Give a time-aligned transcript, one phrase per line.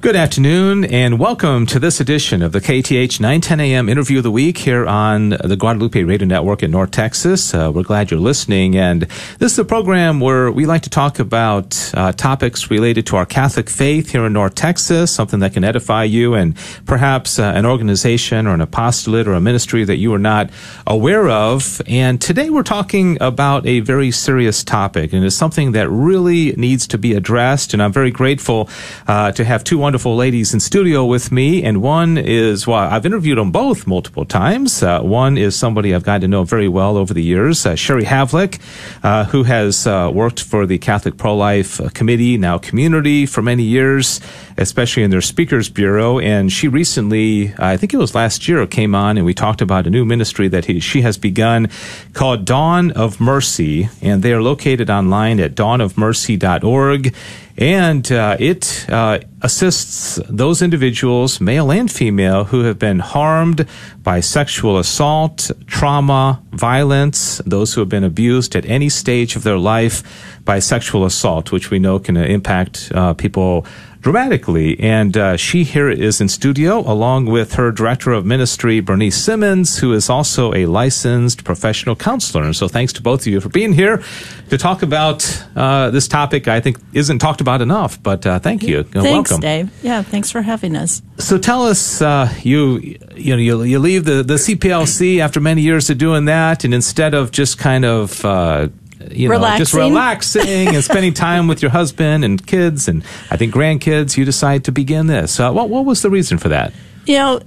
[0.00, 4.30] Good afternoon, and welcome to this edition of the KATH 910 AM Interview of the
[4.30, 7.52] Week here on the Guadalupe Radio Network in North Texas.
[7.52, 9.02] Uh, we're glad you're listening, and
[9.40, 13.26] this is a program where we like to talk about uh, topics related to our
[13.26, 16.56] Catholic faith here in North Texas, something that can edify you, and
[16.86, 20.48] perhaps uh, an organization or an apostolate or a ministry that you are not
[20.86, 21.82] aware of.
[21.86, 26.86] And today we're talking about a very serious topic, and it's something that really needs
[26.86, 27.74] to be addressed.
[27.74, 28.70] And I'm very grateful
[29.06, 33.04] uh, to have two wonderful ladies in studio with me, and one is well, I've
[33.04, 34.82] interviewed them both multiple times.
[34.82, 38.04] Uh, one is somebody I've gotten to know very well over the years, uh, Sherry
[38.04, 38.60] Havlick,
[39.02, 43.42] uh, who has uh, worked for the Catholic Pro Life uh, Committee, now Community, for
[43.42, 44.20] many years,
[44.56, 46.20] especially in their Speakers Bureau.
[46.20, 49.86] And she recently, I think it was last year, came on and we talked about
[49.86, 51.68] a new ministry that he, she has begun
[52.12, 57.14] called Dawn of Mercy, and they are located online at dawnofmercy.org
[57.60, 63.68] and uh, it uh, assists those individuals, male and female, who have been harmed
[64.02, 69.58] by sexual assault, trauma, violence, those who have been abused at any stage of their
[69.58, 70.02] life
[70.46, 73.66] by sexual assault, which we know can impact uh, people
[74.00, 74.78] dramatically.
[74.80, 79.78] And uh, she here is in studio along with her director of ministry, Bernice Simmons,
[79.78, 82.44] who is also a licensed professional counselor.
[82.44, 84.02] And so thanks to both of you for being here
[84.48, 88.02] to talk about uh, this topic I think isn't talked about enough.
[88.02, 88.82] But uh, thank you.
[88.82, 89.40] Thanks, Welcome.
[89.40, 89.70] Dave.
[89.82, 91.02] Yeah, thanks for having us.
[91.18, 95.62] So tell us, uh, you you know you, you leave the, the CPLC after many
[95.62, 98.68] years of doing that, and instead of just kind of uh,
[99.10, 99.58] you know, Relaxing.
[99.58, 104.24] just relaxing and spending time with your husband and kids and I think grandkids, you
[104.24, 105.38] decide to begin this.
[105.40, 106.72] Uh, what what was the reason for that?
[107.06, 107.40] You know,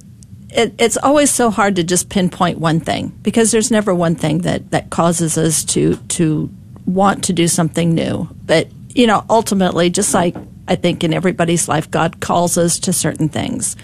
[0.49, 4.39] it, it's always so hard to just pinpoint one thing because there's never one thing
[4.39, 6.49] that, that causes us to to
[6.85, 8.29] want to do something new.
[8.45, 10.35] But you know, ultimately, just like
[10.67, 13.75] I think in everybody's life, God calls us to certain things.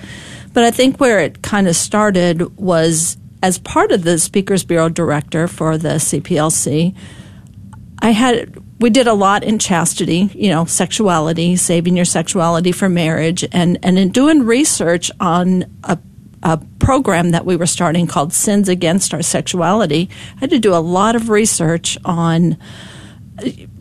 [0.53, 4.89] But I think where it kind of started was as part of the Speakers Bureau
[4.89, 6.96] director for the CPLC.
[8.01, 12.89] I had we did a lot in chastity, you know, sexuality, saving your sexuality for
[12.89, 15.97] marriage, and and in doing research on a
[16.41, 20.09] a program that we were starting called Sins Against Our Sexuality.
[20.37, 22.57] I had to do a lot of research on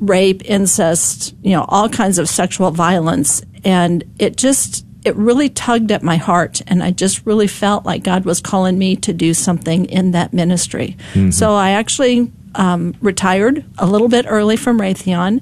[0.01, 5.93] rape, incest, you know, all kinds of sexual violence, and it just it really tugged
[5.93, 9.33] at my heart and I just really felt like God was calling me to do
[9.33, 10.97] something in that ministry.
[11.13, 11.31] Mm-hmm.
[11.31, 15.41] So I actually um, retired a little bit early from Raytheon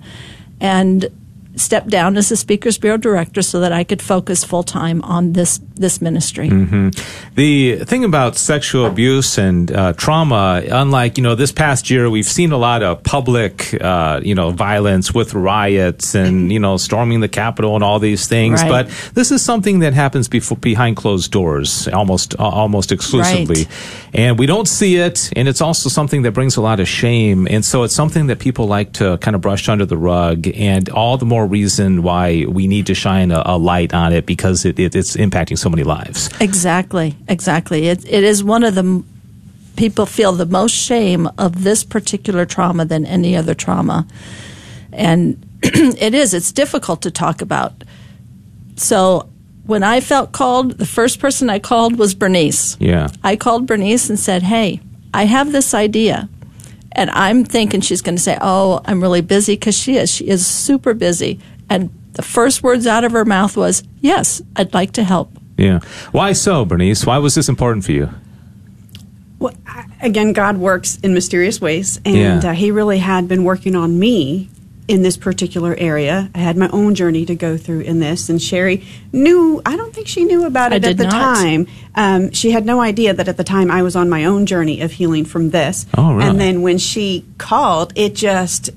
[0.61, 1.09] and
[1.57, 5.33] stepped down as the Speakers Bureau director so that I could focus full time on
[5.33, 6.49] this this ministry.
[6.49, 6.89] Mm-hmm.
[7.35, 12.27] The thing about sexual abuse and uh, trauma, unlike you know this past year, we've
[12.27, 17.21] seen a lot of public uh, you know violence with riots and you know storming
[17.21, 18.63] the Capitol and all these things.
[18.63, 18.87] Right.
[18.87, 23.69] But this is something that happens before, behind closed doors, almost uh, almost exclusively, Right.
[24.15, 25.31] and we don't see it.
[25.37, 27.47] And it's also something that brings a lot of shame.
[27.51, 30.47] And so it's something that people like to kind of brush under the rug.
[30.55, 34.27] And all the more reason why we need to shine a, a light on it
[34.27, 36.29] because it, it, it's impacting so many lives.
[36.41, 37.89] Exactly, exactly.
[37.89, 39.07] It, it is one of the m-
[39.77, 44.07] people feel the most shame of this particular trauma than any other trauma,
[44.93, 46.35] and it is.
[46.35, 47.73] It's difficult to talk about.
[48.77, 49.29] So
[49.67, 52.77] when I felt called, the first person I called was Bernice.
[52.79, 53.09] Yeah.
[53.25, 54.81] I called Bernice and said, "Hey,
[55.15, 56.29] I have this idea."
[56.97, 60.11] And I'm thinking she's going to say, "Oh, I'm really busy," because she is.
[60.11, 61.39] She is super busy.
[61.71, 65.81] And the first words out of her mouth was, "Yes, I'd like to help." Yeah.
[66.13, 67.05] Why so, Bernice?
[67.07, 68.09] Why was this important for you?
[69.39, 72.51] Well, I- again, God works in mysterious ways, and Yeah.
[72.51, 74.49] uh, He really had been working on me
[74.89, 76.31] in this particular area.
[76.35, 79.61] I had my own journey to go through in this, and Sherry knew.
[79.67, 81.37] I don't think she knew about I it did at the not.
[81.37, 81.67] time.
[81.95, 84.81] Um, she had no idea that at the time I was on my own journey
[84.81, 85.87] of healing from this.
[85.97, 86.29] Oh, really?
[86.29, 88.71] And then when she called, it just.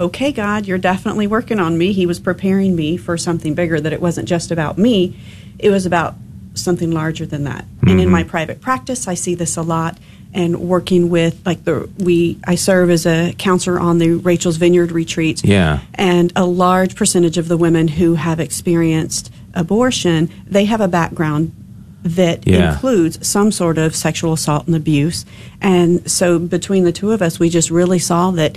[0.00, 1.92] Okay, God, you're definitely working on me.
[1.92, 5.16] He was preparing me for something bigger, that it wasn't just about me,
[5.58, 6.14] it was about
[6.54, 7.66] something larger than that.
[7.82, 9.98] And in my private practice, I see this a lot.
[10.34, 14.90] And working with like the we, I serve as a counselor on the Rachel's Vineyard
[14.90, 15.44] retreats.
[15.44, 15.80] Yeah.
[15.94, 21.52] And a large percentage of the women who have experienced abortion, they have a background
[22.04, 22.72] that Yeah.
[22.72, 25.26] includes some sort of sexual assault and abuse.
[25.60, 28.56] And so between the two of us, we just really saw that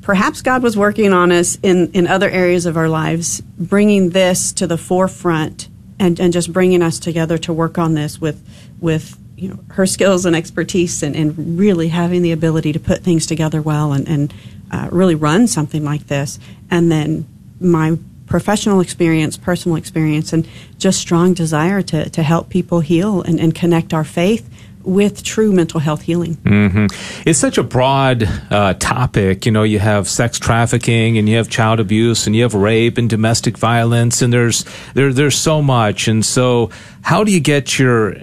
[0.00, 4.52] perhaps God was working on us in, in other areas of our lives, bringing this
[4.54, 8.42] to the forefront and, and just bringing us together to work on this with,
[8.80, 13.02] with you know, her skills and expertise and, and really having the ability to put
[13.02, 14.34] things together well and, and
[14.70, 16.38] uh, really run something like this.
[16.70, 17.26] And then
[17.60, 20.48] my professional experience, personal experience, and
[20.78, 24.48] just strong desire to, to help people heal and, and connect our faith
[24.86, 26.36] with true mental health healing.
[26.36, 26.86] Mm-hmm.
[27.28, 29.44] It's such a broad uh, topic.
[29.44, 32.96] You know, you have sex trafficking, and you have child abuse, and you have rape
[32.96, 36.06] and domestic violence, and there's there there's so much.
[36.06, 36.70] And so,
[37.02, 38.16] how do you get your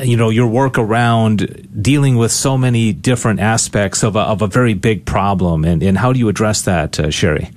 [0.00, 4.46] you know your work around dealing with so many different aspects of a, of a
[4.46, 7.50] very big problem, and, and how do you address that, uh, Sherry?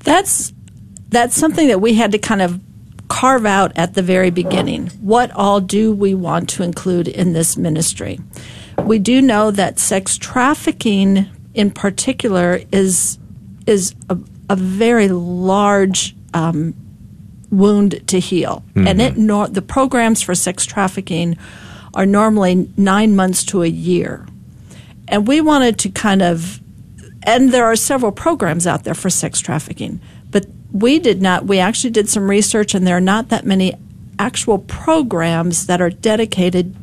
[0.00, 0.52] That's
[1.08, 2.60] that's something that we had to kind of
[3.08, 4.86] carve out at the very beginning.
[5.00, 8.20] What all do we want to include in this ministry?
[8.84, 13.18] We do know that sex trafficking, in particular, is
[13.66, 14.18] is a,
[14.48, 16.74] a very large um,
[17.50, 18.86] wound to heal, mm-hmm.
[18.86, 21.36] and it nor- the programs for sex trafficking
[21.94, 24.26] are normally nine months to a year,
[25.08, 26.60] and we wanted to kind of,
[27.22, 30.00] and there are several programs out there for sex trafficking
[30.30, 33.74] but we did not, we actually did some research, and there are not that many
[34.18, 36.76] actual programs that are dedicated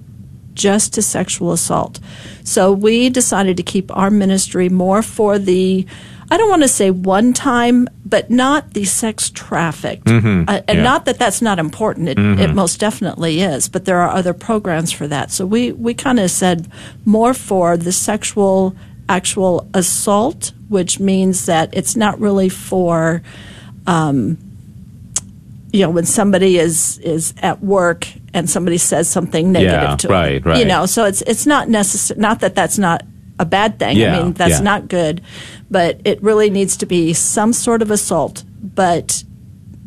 [0.53, 1.99] just to sexual assault.
[2.43, 5.85] So we decided to keep our ministry more for the,
[6.29, 10.05] I don't want to say one time, but not the sex trafficked.
[10.05, 10.49] Mm-hmm.
[10.49, 10.83] Uh, and yeah.
[10.83, 12.41] not that that's not important, it, mm-hmm.
[12.41, 15.31] it, most definitely is, but there are other programs for that.
[15.31, 16.69] So we, we kind of said
[17.05, 18.75] more for the sexual
[19.09, 23.21] actual assault, which means that it's not really for
[23.85, 24.37] um,
[25.71, 30.07] you know, when somebody is is at work and somebody says something negative yeah, to
[30.07, 30.59] right, them, right.
[30.59, 32.19] you know, so it's it's not necessary.
[32.19, 33.03] Not that that's not
[33.39, 33.97] a bad thing.
[33.97, 35.21] Yeah, I mean, that's not good,
[35.69, 39.23] but it really needs to be some sort of assault, but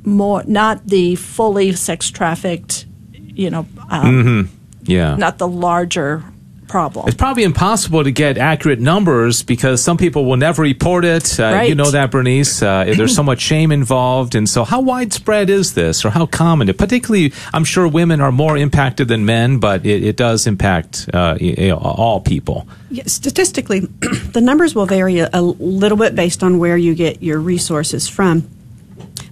[0.04, 2.86] more not the fully sex trafficked.
[3.12, 4.54] You know, um, mm-hmm.
[4.84, 6.24] yeah, not the larger
[6.70, 7.08] problem.
[7.08, 11.38] It's probably impossible to get accurate numbers because some people will never report it.
[11.38, 11.68] Uh, right.
[11.68, 12.62] You know that, Bernice.
[12.62, 14.34] Uh, there's so much shame involved.
[14.34, 16.72] And so, how widespread is this or how common?
[16.72, 21.36] Particularly, I'm sure women are more impacted than men, but it, it does impact uh,
[21.40, 22.68] you know, all people.
[22.90, 23.80] Yeah, statistically,
[24.32, 28.08] the numbers will vary a, a little bit based on where you get your resources
[28.08, 28.48] from.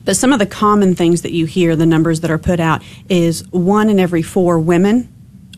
[0.04, 2.82] But some of the common things that you hear, the numbers that are put out,
[3.08, 5.08] is one in every four women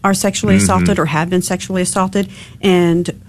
[0.02, 0.64] are sexually mm-hmm.
[0.64, 2.29] assaulted or have been sexually assaulted,
[2.61, 3.23] and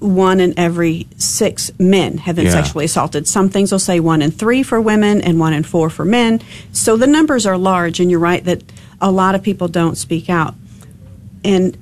[0.00, 2.52] one in every six men have been yeah.
[2.52, 3.28] sexually assaulted.
[3.28, 6.40] Some things will say one in three for women and one in four for men.
[6.72, 8.62] So the numbers are large, and you're right that
[9.00, 10.54] a lot of people don't speak out.
[11.44, 11.76] And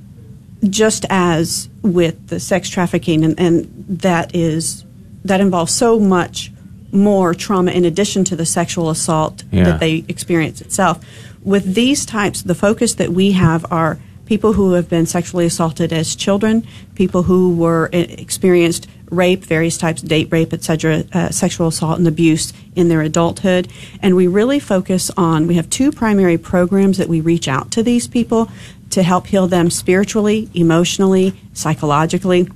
[0.69, 4.85] just as with the sex trafficking, and, and that is
[5.25, 6.51] that involves so much
[6.91, 9.65] more trauma in addition to the sexual assault yeah.
[9.65, 11.05] that they experience itself.
[11.43, 15.91] With these types, the focus that we have are people who have been sexually assaulted
[15.91, 16.65] as children,
[16.95, 21.99] people who were eh, experienced rape, various types of date rape, etc., uh, sexual assault
[21.99, 23.69] and abuse in their adulthood.
[24.03, 27.83] And we really focus on, we have two primary programs that we reach out to
[27.83, 28.51] these people
[28.91, 32.49] to help heal them spiritually, emotionally, psychologically.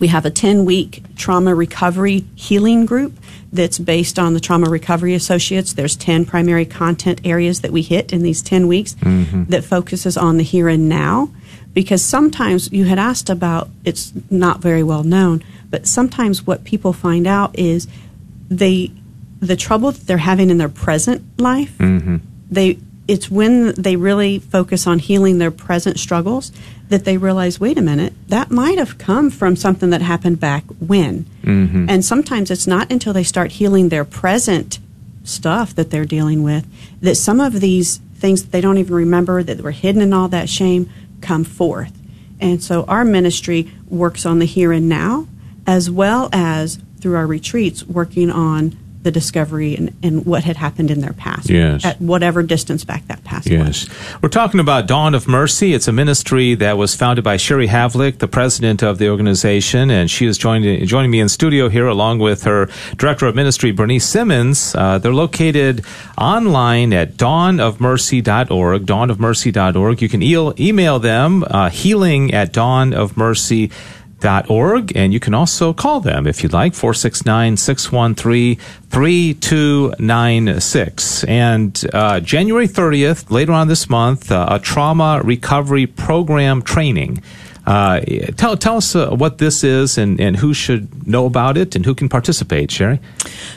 [0.00, 3.12] We have a 10 week trauma recovery healing group
[3.52, 5.72] that's based on the Trauma Recovery Associates.
[5.72, 9.44] There's 10 primary content areas that we hit in these 10 weeks mm-hmm.
[9.44, 11.30] that focuses on the here and now.
[11.72, 16.92] Because sometimes you had asked about it's not very well known, but sometimes what people
[16.92, 17.86] find out is
[18.48, 18.90] they
[19.38, 22.16] the trouble that they're having in their present life, mm-hmm.
[22.50, 26.52] they it's when they really focus on healing their present struggles
[26.90, 30.64] that they realize, wait a minute, that might have come from something that happened back
[30.80, 31.24] when.
[31.42, 31.86] Mm-hmm.
[31.88, 34.80] And sometimes it's not until they start healing their present
[35.22, 36.66] stuff that they're dealing with
[37.00, 40.28] that some of these things that they don't even remember that were hidden in all
[40.28, 41.96] that shame come forth.
[42.40, 45.28] And so our ministry works on the here and now
[45.66, 50.90] as well as through our retreats working on the discovery and, and, what had happened
[50.90, 51.48] in their past.
[51.48, 51.84] Yes.
[51.84, 53.88] At whatever distance back that past yes.
[53.88, 54.22] was.
[54.22, 55.72] We're talking about Dawn of Mercy.
[55.72, 60.10] It's a ministry that was founded by Sherry Havlick, the president of the organization, and
[60.10, 64.06] she is joining, joining me in studio here along with her director of ministry, Bernice
[64.06, 64.74] Simmons.
[64.74, 65.84] Uh, they're located
[66.18, 70.02] online at dawnofmercy.org, dawnofmercy.org.
[70.02, 73.72] You can e- email them, uh, healing at dawnofmercy.org
[74.48, 78.56] org, and you can also call them if you'd like, 469 613
[78.90, 81.24] 3296.
[81.24, 87.22] And uh, January 30th, later on this month, uh, a trauma recovery program training.
[87.66, 88.00] Uh,
[88.36, 91.84] tell, tell us uh, what this is and, and who should know about it and
[91.84, 92.98] who can participate, Sherry.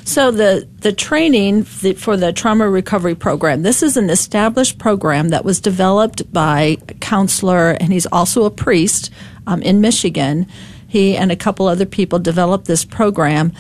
[0.04, 5.46] So, the, the training for the trauma recovery program, this is an established program that
[5.46, 9.10] was developed by a counselor, and he's also a priest
[9.48, 10.48] um, in Michigan.
[10.88, 13.54] He and a couple other people developed this program.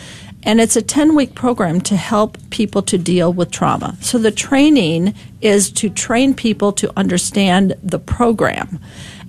[0.46, 3.96] and it's a 10 week program to help people to deal with trauma.
[4.02, 8.80] So the training is to train people to understand the program.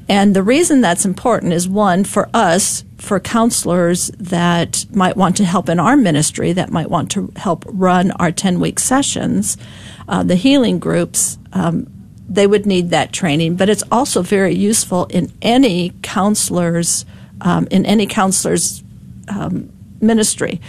[0.09, 5.45] And the reason that's important is one, for us, for counselors that might want to
[5.45, 9.57] help in our ministry, that might want to help run our 10 week sessions,
[10.09, 11.87] uh, the healing groups, um,
[12.29, 13.57] they would need that training.
[13.57, 17.05] But it's also very useful in any counselor's,
[17.41, 18.83] um, in any counselor's
[19.29, 20.61] um, ministry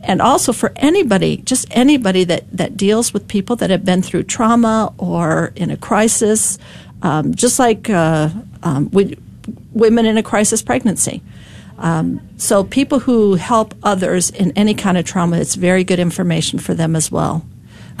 [0.00, 4.24] and also for anybody, just anybody that, that deals with people that have been through
[4.24, 6.58] trauma or in a crisis,
[7.02, 8.30] um, just like uh,
[8.62, 8.90] um,
[9.72, 11.22] women in a crisis pregnancy.
[11.78, 16.58] Um, so people who help others in any kind of trauma, it's very good information
[16.58, 17.44] for them as well.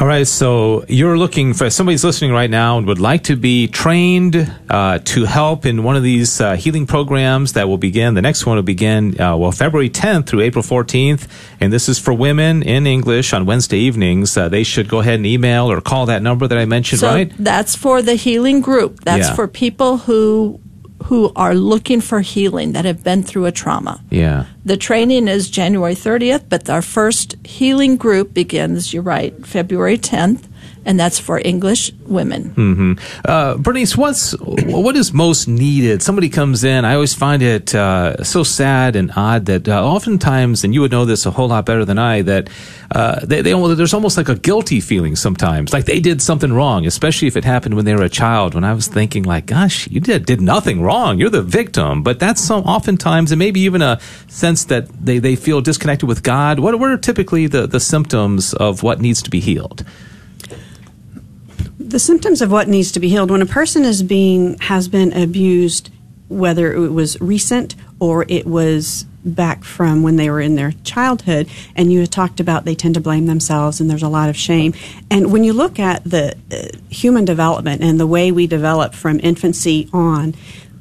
[0.00, 3.66] All right, so you're looking for somebody's listening right now and would like to be
[3.66, 4.36] trained
[4.70, 8.14] uh, to help in one of these uh, healing programs that will begin.
[8.14, 11.26] The next one will begin, uh, well, February 10th through April 14th,
[11.58, 14.36] and this is for women in English on Wednesday evenings.
[14.36, 17.08] Uh, they should go ahead and email or call that number that I mentioned, so
[17.08, 17.32] right?
[17.36, 19.00] That's for the healing group.
[19.00, 19.34] That's yeah.
[19.34, 20.60] for people who
[21.04, 24.02] who are looking for healing that have been through a trauma.
[24.10, 24.46] Yeah.
[24.64, 30.47] The training is January 30th, but our first healing group begins, you're right, February 10th
[30.88, 32.50] and that's for English women.
[32.54, 32.92] Mm-hmm.
[33.22, 36.02] Uh, Bernice, what's what is most needed?
[36.02, 36.86] Somebody comes in.
[36.86, 40.90] I always find it uh, so sad and odd that uh, oftentimes, and you would
[40.90, 42.48] know this a whole lot better than I, that
[42.90, 46.86] uh, they, they, there's almost like a guilty feeling sometimes, like they did something wrong,
[46.86, 48.54] especially if it happened when they were a child.
[48.54, 51.18] When I was thinking, like, gosh, you did did nothing wrong.
[51.18, 52.02] You're the victim.
[52.02, 56.22] But that's some oftentimes, and maybe even a sense that they, they feel disconnected with
[56.22, 56.60] God.
[56.60, 59.84] What, what are typically the, the symptoms of what needs to be healed?
[61.88, 65.12] The symptoms of what needs to be healed when a person is being has been
[65.12, 65.90] abused,
[66.28, 71.48] whether it was recent or it was back from when they were in their childhood,
[71.74, 74.72] and you talked about they tend to blame themselves and there's a lot of shame.
[75.10, 79.20] And when you look at the uh, human development and the way we develop from
[79.22, 80.34] infancy on,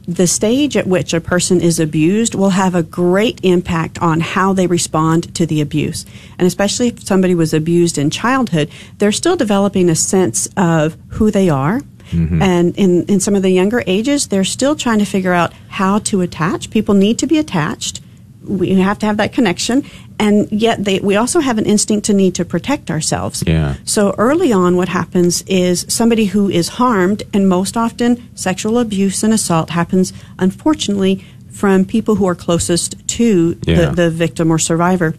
[0.08, 4.54] the stage at which a person is abused will have a great impact on how
[4.54, 6.06] they respond to the abuse.
[6.38, 11.30] And especially if somebody was abused in childhood, they're still developing a sense of who
[11.30, 11.82] they are.
[12.12, 12.42] Mm-hmm.
[12.42, 16.00] And in, in some of the younger ages, they're still trying to figure out how
[16.00, 16.70] to attach.
[16.70, 18.02] People need to be attached
[18.48, 19.84] we have to have that connection
[20.20, 23.76] and yet they, we also have an instinct to need to protect ourselves yeah.
[23.84, 29.24] so early on what happens is somebody who is harmed and most often sexual abuse
[29.24, 33.90] and assault happens unfortunately from people who are closest to yeah.
[33.90, 35.16] the, the victim or survivor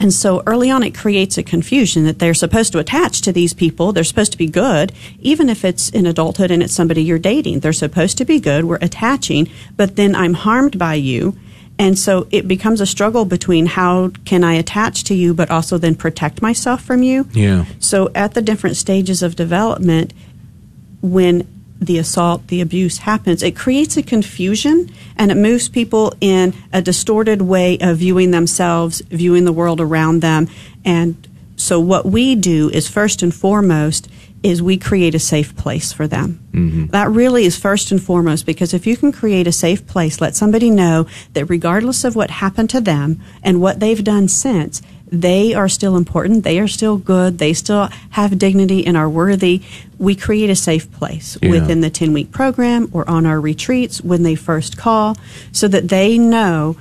[0.00, 3.54] and so early on, it creates a confusion that they're supposed to attach to these
[3.54, 3.92] people.
[3.92, 7.60] They're supposed to be good, even if it's in adulthood and it's somebody you're dating.
[7.60, 8.64] They're supposed to be good.
[8.64, 11.36] We're attaching, but then I'm harmed by you.
[11.78, 15.76] And so it becomes a struggle between how can I attach to you, but also
[15.76, 17.28] then protect myself from you.
[17.32, 17.64] Yeah.
[17.80, 20.12] So at the different stages of development,
[21.02, 21.48] when
[21.80, 26.80] the assault, the abuse happens, it creates a confusion and it moves people in a
[26.80, 30.48] distorted way of viewing themselves, viewing the world around them.
[30.84, 31.26] And
[31.56, 34.08] so what we do is first and foremost
[34.44, 36.38] is we create a safe place for them.
[36.52, 36.86] Mm-hmm.
[36.88, 40.36] That really is first and foremost because if you can create a safe place, let
[40.36, 45.54] somebody know that regardless of what happened to them and what they've done since, they
[45.54, 49.62] are still important, they are still good, they still have dignity and are worthy.
[49.98, 51.50] We create a safe place yeah.
[51.50, 55.16] within the 10 week program or on our retreats when they first call
[55.52, 56.76] so that they know,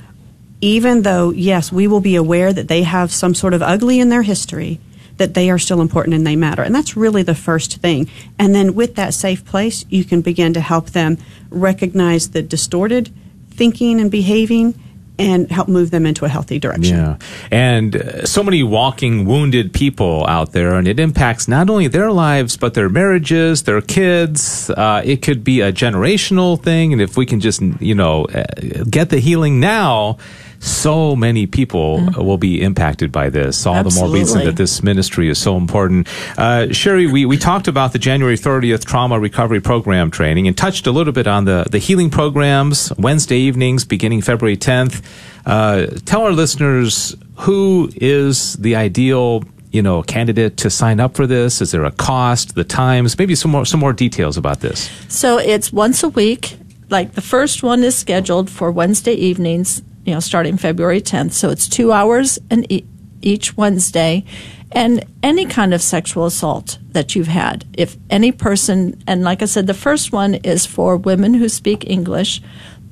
[0.60, 4.10] even though, yes, we will be aware that they have some sort of ugly in
[4.10, 4.82] their history
[5.18, 6.64] that they are still important and they matter.
[6.64, 8.10] And that's really the first thing.
[8.40, 11.18] And then with that safe place, you can begin to help them
[11.50, 13.14] recognize the distorted
[13.52, 14.80] thinking and behaving
[15.20, 16.98] and help move them into a healthy direction.
[16.98, 17.18] Yeah.
[17.52, 22.12] And uh, so many walking wounded people out there, and it impacts not only their
[22.12, 24.72] lives, but their marriages, their kids.
[24.72, 26.94] Uh, it could be a generational thing.
[26.94, 28.44] And if we can just, you know, uh,
[28.90, 30.18] get the healing now,
[30.64, 32.24] so many people mm.
[32.24, 33.66] will be impacted by this.
[33.66, 34.00] All Absolutely.
[34.00, 36.08] the more reason that this ministry is so important.
[36.38, 40.88] Uh, Sherry, we, we talked about the January 30th trauma recovery program training and touched
[40.88, 45.04] a little bit on the, the healing programs Wednesday evenings beginning February 10th.
[45.46, 51.28] Uh, tell our listeners who is the ideal you know candidate to sign up for
[51.28, 51.60] this?
[51.60, 52.56] Is there a cost?
[52.56, 53.18] The times?
[53.18, 54.90] Maybe some more some more details about this.
[55.10, 56.58] So it's once a week.
[56.90, 61.34] Like the first one is scheduled for Wednesday evenings you know, starting February 10th.
[61.34, 62.86] So it's two hours and e-
[63.22, 64.26] each Wednesday.
[64.72, 69.46] And any kind of sexual assault that you've had, if any person, and like I
[69.46, 72.42] said, the first one is for women who speak English.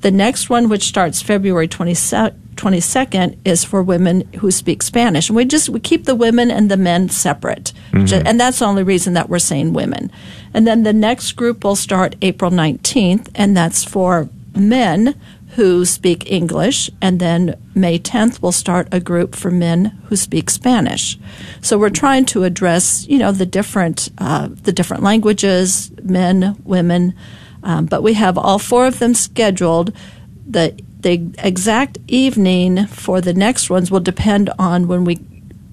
[0.00, 5.28] The next one, which starts February 22nd, 22nd is for women who speak Spanish.
[5.28, 7.72] And we just we keep the women and the men separate.
[7.92, 8.26] Mm-hmm.
[8.26, 10.12] And that's the only reason that we're saying women.
[10.52, 15.18] And then the next group will start April 19th, and that's for men
[15.54, 20.48] who speak English, and then May 10th we'll start a group for men who speak
[20.48, 21.18] Spanish.
[21.60, 27.14] So we're trying to address, you know, the different uh, the different languages, men, women,
[27.62, 29.94] um, but we have all four of them scheduled.
[30.46, 35.18] The the exact evening for the next ones will depend on when we.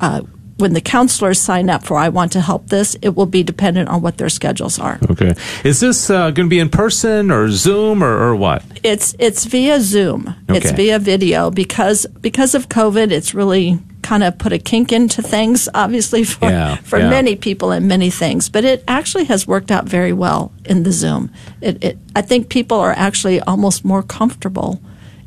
[0.01, 0.21] Uh,
[0.59, 3.89] when the counselors sign up for I want to help this, it will be dependent
[3.89, 4.99] on what their schedules are.
[5.09, 5.33] Okay.
[5.63, 8.63] Is this uh, going to be in person or Zoom or, or what?
[8.83, 10.35] It's it's via Zoom.
[10.49, 10.57] Okay.
[10.57, 15.21] It's via video because because of COVID, it's really kind of put a kink into
[15.21, 15.69] things.
[15.73, 17.09] Obviously for Yeah, for yeah.
[17.09, 20.91] many people and many things, but it actually has worked out very well in the
[20.91, 21.31] Zoom.
[21.61, 24.79] It, it I think people are actually almost more comfortable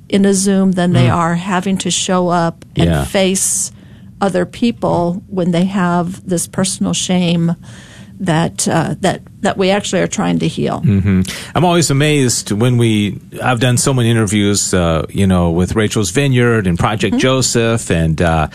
[0.09, 2.93] in a Zoom than they are having to show up and Mm.
[2.93, 3.05] Yeah.
[3.05, 3.73] face
[4.23, 7.57] other people when they have this personal shame
[8.21, 10.81] that uh, that that we actually are trying to heal.
[11.55, 13.21] I'm always amazed when we.
[13.43, 18.23] I've done so many interviews, uh, you know, with Rachel's Vineyard and Project Joseph, and
[18.23, 18.49] uh,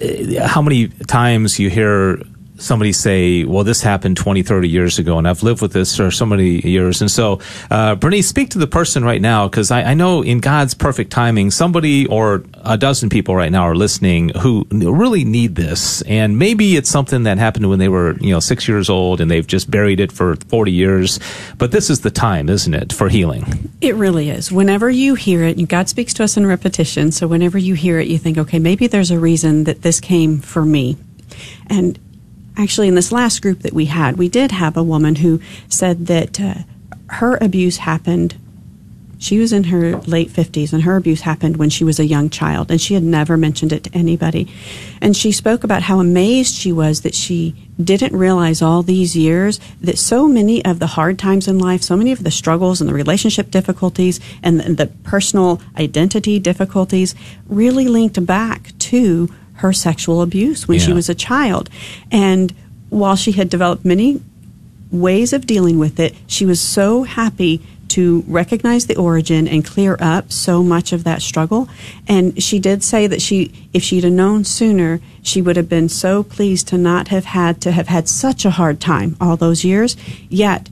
[0.00, 2.22] uh, how many times you hear
[2.64, 6.10] somebody say, well, this happened 20, 30 years ago, and I've lived with this for
[6.10, 7.00] so many years.
[7.00, 7.40] And so,
[7.70, 11.10] uh, Bernice, speak to the person right now, because I, I know in God's perfect
[11.10, 16.02] timing, somebody or a dozen people right now are listening who really need this.
[16.02, 19.30] And maybe it's something that happened when they were, you know, six years old and
[19.30, 21.20] they've just buried it for 40 years.
[21.58, 23.70] But this is the time, isn't it, for healing?
[23.80, 24.50] It really is.
[24.50, 28.08] Whenever you hear it, God speaks to us in repetition, so whenever you hear it,
[28.08, 30.96] you think, okay, maybe there's a reason that this came for me.
[31.66, 31.98] And
[32.56, 36.06] actually, in this last group that we had, we did have a woman who said
[36.06, 36.54] that uh,
[37.08, 38.36] her abuse happened.
[39.18, 42.28] She was in her late 50s, and her abuse happened when she was a young
[42.28, 44.52] child, and she had never mentioned it to anybody.
[45.00, 49.58] And she spoke about how amazed she was that she didn't realize all these years
[49.80, 52.88] that so many of the hard times in life, so many of the struggles and
[52.88, 57.14] the relationship difficulties and the, the personal identity difficulties
[57.48, 61.70] really linked back to her sexual abuse when she was a child.
[62.10, 62.52] And
[62.90, 64.20] while she had developed many
[64.90, 69.96] ways of dealing with it, she was so happy to recognize the origin and clear
[70.00, 71.68] up so much of that struggle.
[72.08, 75.88] And she did say that she, if she'd have known sooner, she would have been
[75.88, 79.64] so pleased to not have had to have had such a hard time all those
[79.64, 79.96] years.
[80.28, 80.68] Yet,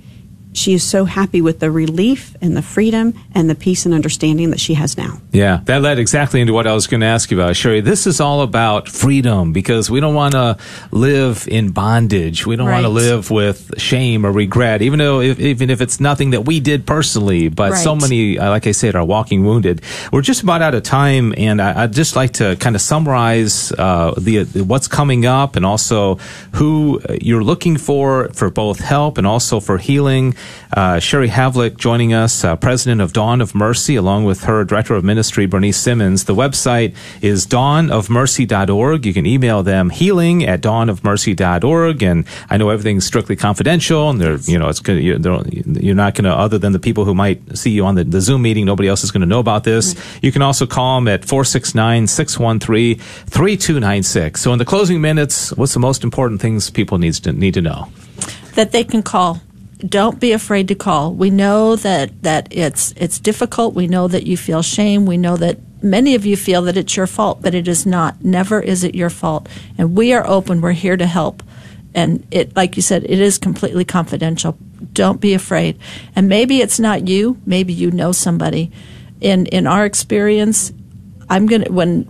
[0.53, 4.51] she is so happy with the relief and the freedom and the peace and understanding
[4.51, 5.21] that she has now.
[5.33, 7.81] Yeah, that led exactly into what I was going to ask you about, Sherry.
[7.81, 10.59] This is all about freedom because we don't want to
[10.91, 12.47] live in bondage.
[12.47, 16.01] We don't want to live with shame or regret, even though if, even if it's
[16.01, 17.49] nothing that we did personally.
[17.49, 19.83] But so many, uh, like I said, are walking wounded.
[20.13, 23.73] We're just about out of time, and I, I'd just like to kind of summarize
[23.73, 26.17] uh, the what's coming up and also
[26.53, 30.35] who you're looking for for both help and also for healing.
[30.75, 34.95] Uh, Sherry Havlick joining us, uh, president of Dawn of Mercy, along with her director
[34.95, 36.25] of ministry, Bernice Simmons.
[36.25, 39.05] The website is dawnofmercy.org.
[39.05, 42.03] You can email them healing at dawnofmercy.org.
[42.03, 45.03] And I know everything's strictly confidential, and they're, you know, it's good.
[45.03, 48.05] You're, you're not going to, other than the people who might see you on the,
[48.05, 49.95] the Zoom meeting, nobody else is going to know about this.
[50.23, 54.41] You can also call them at 469 613 3296.
[54.41, 57.61] So, in the closing minutes, what's the most important things people needs to, need to
[57.61, 57.89] know?
[58.55, 59.41] that they can call.
[59.87, 61.13] Don't be afraid to call.
[61.13, 63.75] We know that, that it's it's difficult.
[63.75, 65.07] We know that you feel shame.
[65.07, 68.25] We know that many of you feel that it's your fault, but it is not.
[68.25, 69.49] Never is it your fault.
[69.77, 70.61] And we are open.
[70.61, 71.43] We're here to help.
[71.95, 74.57] And it like you said, it is completely confidential.
[74.93, 75.79] Don't be afraid.
[76.15, 78.71] And maybe it's not you, maybe you know somebody.
[79.21, 80.73] In in our experience,
[81.29, 82.09] I'm gonna when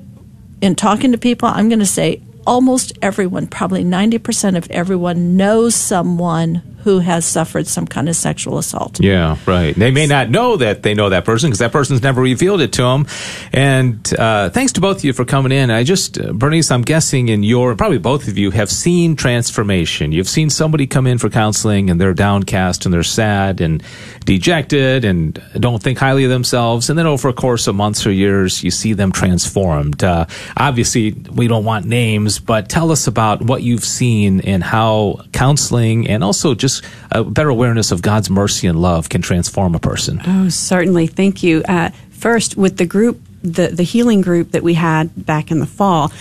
[0.62, 5.74] in talking to people, I'm going to say almost everyone, probably 90% of everyone, knows
[5.74, 9.01] someone who has suffered some kind of sexual assault.
[9.01, 9.75] Yeah, right.
[9.75, 12.73] They may not know that they know that person because that person's never revealed it
[12.75, 13.07] to them.
[13.53, 15.71] And uh, thanks to both of you for coming in.
[15.71, 20.12] I just, uh, Bernice, I'm guessing in your, probably both of you have seen transformation.
[20.12, 23.83] You've seen somebody come in for counseling and they're downcast and they're sad and
[24.25, 26.90] dejected and don't think highly of themselves.
[26.90, 30.03] And then over a course of months or years, you see them transformed.
[30.03, 35.21] Uh, obviously, we don't want names, but tell us about what you've seen and how
[35.33, 36.71] counseling and also just
[37.11, 40.20] a better awareness of God's mercy and love can transform a person.
[40.26, 41.06] Oh, certainly.
[41.06, 41.62] Thank you.
[41.68, 45.66] Uh, first, with the group, the, the healing group that we had back in the
[45.66, 46.12] fall,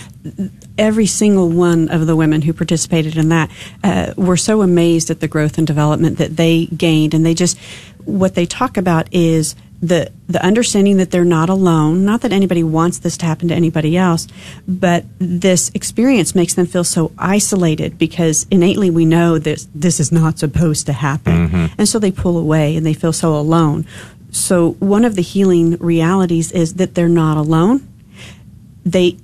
[0.76, 3.50] every single one of the women who participated in that
[3.84, 7.14] uh, were so amazed at the growth and development that they gained.
[7.14, 7.58] And they just,
[8.04, 12.04] what they talk about is the the understanding that they're not alone.
[12.04, 14.28] Not that anybody wants this to happen to anybody else,
[14.66, 20.12] but this experience makes them feel so isolated because innately we know that this is
[20.12, 21.66] not supposed to happen, mm-hmm.
[21.76, 23.84] and so they pull away and they feel so alone.
[24.30, 27.86] So one of the healing realities is that they're not alone.
[28.86, 29.18] They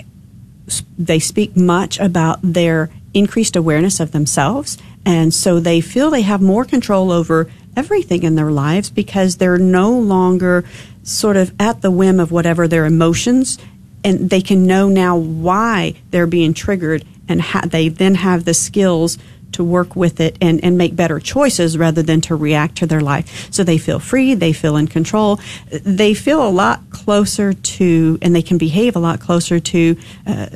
[0.99, 6.43] they speak much about their increased awareness of themselves, and so they feel they have
[6.43, 10.65] more control over everything in their lives because they're no longer
[11.05, 13.57] sort of at the whim of whatever their emotions
[14.05, 18.55] and they can know now why they're being triggered and ha- they then have the
[18.55, 19.19] skills
[19.53, 23.01] to work with it and, and make better choices rather than to react to their
[23.01, 23.53] life.
[23.53, 28.35] So they feel free, they feel in control, they feel a lot closer to, and
[28.35, 30.47] they can behave a lot closer to uh,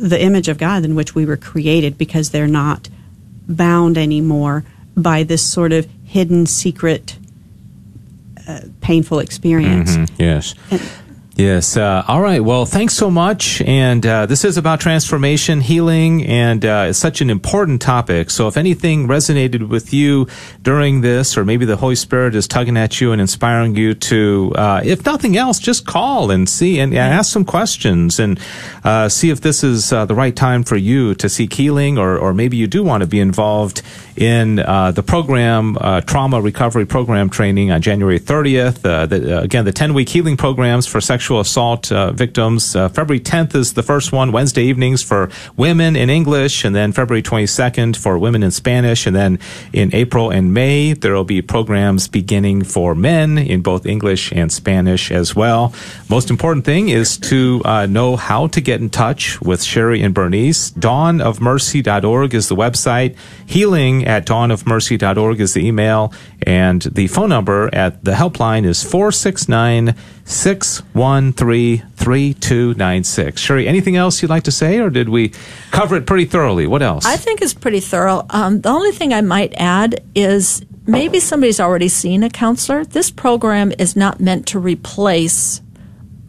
[0.00, 2.88] the image of God in which we were created because they're not
[3.48, 4.64] bound anymore
[4.96, 7.18] by this sort of hidden, secret,
[8.48, 9.96] uh, painful experience.
[9.96, 10.22] Mm-hmm.
[10.22, 10.54] Yes.
[10.70, 10.80] And,
[11.38, 11.76] Yes.
[11.76, 12.42] Uh, all right.
[12.42, 13.62] Well, thanks so much.
[13.62, 18.30] And uh, this is about transformation, healing, and uh, it's such an important topic.
[18.30, 20.26] So if anything resonated with you
[20.62, 24.52] during this, or maybe the Holy Spirit is tugging at you and inspiring you to,
[24.56, 28.40] uh, if nothing else, just call and see and ask some questions and
[28.82, 32.18] uh, see if this is uh, the right time for you to seek healing, or,
[32.18, 33.80] or maybe you do want to be involved
[34.16, 38.80] in the program, trauma recovery program training on January 30th.
[38.80, 42.74] The, again, the 10 week healing programs for sexual sexual assault uh, victims.
[42.74, 46.90] Uh, February 10th is the first one, Wednesday evenings for women in English, and then
[46.90, 49.06] February 22nd for women in Spanish.
[49.06, 49.38] And then
[49.74, 54.50] in April and May, there will be programs beginning for men in both English and
[54.50, 55.74] Spanish as well.
[56.08, 60.14] Most important thing is to uh, know how to get in touch with Sherry and
[60.14, 60.70] Bernice.
[60.70, 63.18] Dawnofmercy.org is the website.
[63.44, 66.10] Healing at dawnofmercy.org is the email.
[66.46, 69.94] And the phone number at the helpline is 469
[70.28, 73.40] 613 3296.
[73.40, 75.32] Sherry, anything else you'd like to say, or did we
[75.70, 76.66] cover it pretty thoroughly?
[76.66, 77.06] What else?
[77.06, 78.26] I think it's pretty thorough.
[78.30, 82.84] Um, the only thing I might add is maybe somebody's already seen a counselor.
[82.84, 85.62] This program is not meant to replace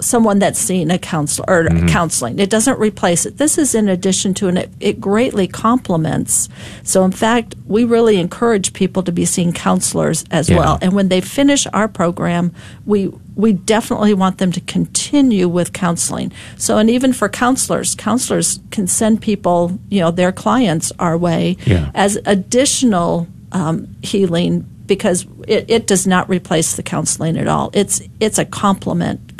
[0.01, 1.87] someone that's seen a counselor or mm-hmm.
[1.87, 2.39] counseling.
[2.39, 3.37] It doesn't replace it.
[3.37, 6.47] This is in addition to, and it, it, greatly complements.
[6.83, 10.57] So, in fact, we really encourage people to be seeing counselors as yeah.
[10.57, 10.79] well.
[10.81, 12.53] And when they finish our program,
[12.85, 16.31] we we definitely want them to continue with counseling.
[16.57, 21.55] So, and even for counselors, counselors can send people, you know, their clients our way
[21.65, 21.91] yeah.
[21.95, 27.69] as additional um, healing because it, it, does not replace the counseling at all.
[27.73, 29.37] It's it's a complement.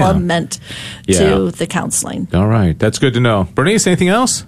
[0.00, 0.58] Comp- complement
[1.06, 1.18] yeah.
[1.18, 2.28] to the counseling.
[2.32, 3.48] All right, that's good to know.
[3.54, 4.44] Bernice, anything else?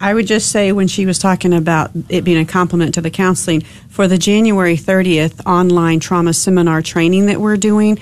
[0.00, 3.10] I would just say when she was talking about it being a compliment to the
[3.10, 8.00] counseling, for the January 30th online trauma seminar training that we're doing,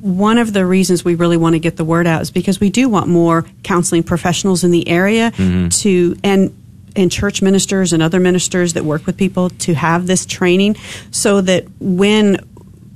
[0.00, 2.70] one of the reasons we really want to get the word out is because we
[2.70, 5.68] do want more counseling professionals in the area mm-hmm.
[5.68, 6.54] to and
[6.96, 10.76] and church ministers and other ministers that work with people to have this training
[11.10, 12.38] so that when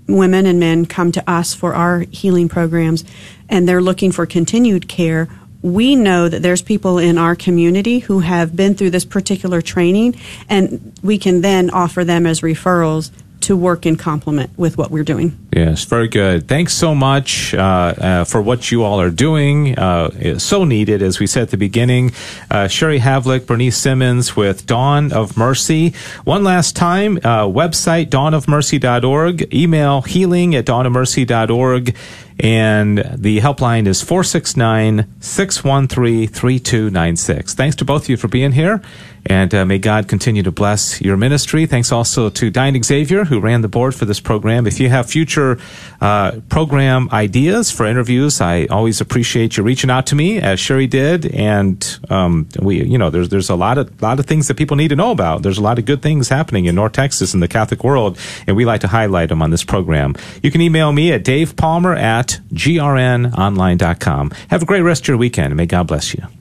[0.08, 3.04] women and men come to us for our healing programs
[3.48, 5.28] and they're looking for continued care,
[5.62, 10.14] we know that there's people in our community who have been through this particular training,
[10.48, 15.04] and we can then offer them as referrals to work in complement with what we're
[15.04, 15.38] doing.
[15.52, 16.48] Yes, very good.
[16.48, 19.78] Thanks so much uh, uh, for what you all are doing.
[19.78, 22.12] Uh, so needed, as we said at the beginning.
[22.50, 25.94] Uh, Sherry Havlick, Bernice Simmons with Dawn of Mercy.
[26.24, 31.96] One last time, uh, website dawnofmercy.org, email healing at dawnofmercy.org.
[32.40, 37.54] And the helpline is 469 613 3296.
[37.54, 38.80] Thanks to both of you for being here.
[39.28, 41.66] And uh, may God continue to bless your ministry.
[41.66, 44.66] Thanks also to Diane Xavier, who ran the board for this program.
[44.66, 45.58] If you have future
[46.00, 50.86] uh, program ideas for interviews, I always appreciate you reaching out to me, as Sherry
[50.86, 51.26] did.
[51.34, 54.76] And um, we, you know, there's there's a lot of lot of things that people
[54.76, 55.42] need to know about.
[55.42, 58.56] There's a lot of good things happening in North Texas in the Catholic world, and
[58.56, 60.16] we like to highlight them on this program.
[60.42, 64.30] You can email me at Dave Palmer at grnonline.com.
[64.48, 66.37] Have a great rest of your weekend, and may God bless you.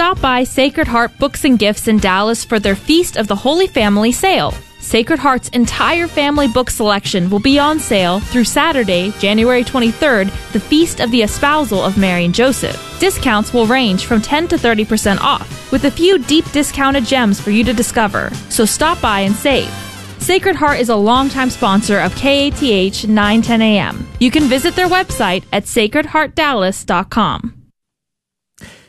[0.05, 3.67] Stop by Sacred Heart Books and Gifts in Dallas for their Feast of the Holy
[3.67, 4.53] Family sale.
[4.79, 10.61] Sacred Heart's entire family book selection will be on sale through Saturday, January 23rd, the
[10.61, 12.77] Feast of the Espousal of Mary and Joseph.
[13.01, 17.51] Discounts will range from 10 to 30% off, with a few deep discounted gems for
[17.51, 18.29] you to discover.
[18.51, 19.71] So stop by and save.
[20.19, 24.07] Sacred Heart is a longtime sponsor of KATH 910 AM.
[24.21, 27.64] You can visit their website at sacredheartdallas.com.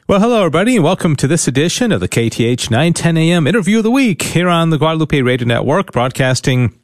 [0.07, 3.83] Well, hello, everybody, and welcome to this edition of the KATH 910 AM Interview of
[3.83, 6.79] the Week here on the Guadalupe Radio Network, broadcasting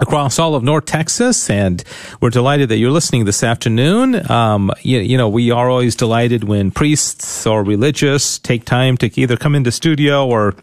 [0.00, 1.84] across all of North Texas, and
[2.20, 4.28] we're delighted that you're listening this afternoon.
[4.28, 9.20] Um, you, you, know, we are always delighted when priests or religious take time to
[9.20, 10.56] either come into studio or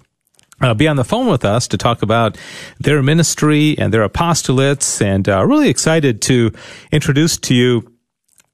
[0.59, 2.37] uh, be on the phone with us to talk about
[2.81, 6.51] their ministry and their apostolates, and uh, really excited to
[6.91, 7.92] introduce to you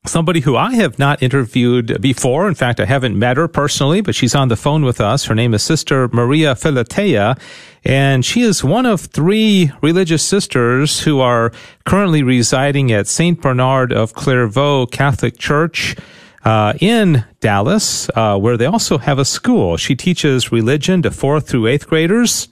[0.05, 2.47] somebody who I have not interviewed before.
[2.47, 5.25] In fact, I haven't met her personally, but she's on the phone with us.
[5.25, 7.39] Her name is Sister Maria Filetea,
[7.83, 11.51] and she is one of three religious sisters who are
[11.85, 13.41] currently residing at St.
[13.41, 15.95] Bernard of Clairvaux Catholic Church.
[16.45, 19.75] Uh, in Dallas, uh, where they also have a school.
[19.75, 22.47] She teaches religion to fourth through eighth graders.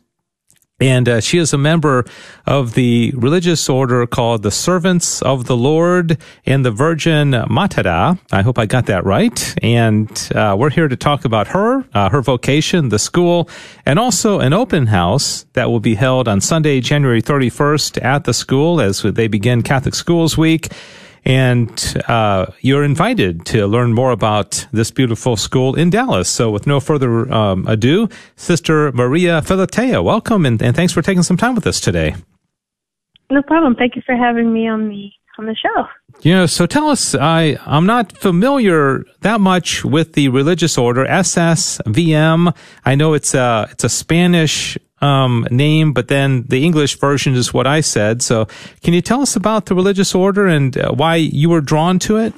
[0.79, 2.05] And uh, she is a member
[2.45, 8.19] of the religious order called the Servants of the Lord and the Virgin Mater.
[8.31, 9.55] I hope I got that right.
[9.63, 13.49] And uh, we're here to talk about her, uh, her vocation, the school,
[13.87, 18.33] and also an open house that will be held on Sunday, January 31st at the
[18.33, 20.67] school as they begin Catholic Schools Week.
[21.25, 26.29] And uh, you're invited to learn more about this beautiful school in Dallas.
[26.29, 31.23] So, with no further um, ado, Sister Maria Filetea, welcome and, and thanks for taking
[31.23, 32.15] some time with us today.
[33.29, 33.75] No problem.
[33.75, 35.87] Thank you for having me on the on the show.
[36.21, 37.13] Yeah, so tell us.
[37.13, 42.55] I I'm not familiar that much with the religious order SSVM.
[42.85, 47.53] I know it's a it's a Spanish um, name, but then the English version is
[47.53, 48.21] what I said.
[48.21, 48.47] So,
[48.83, 52.17] can you tell us about the religious order and uh, why you were drawn to
[52.17, 52.33] it?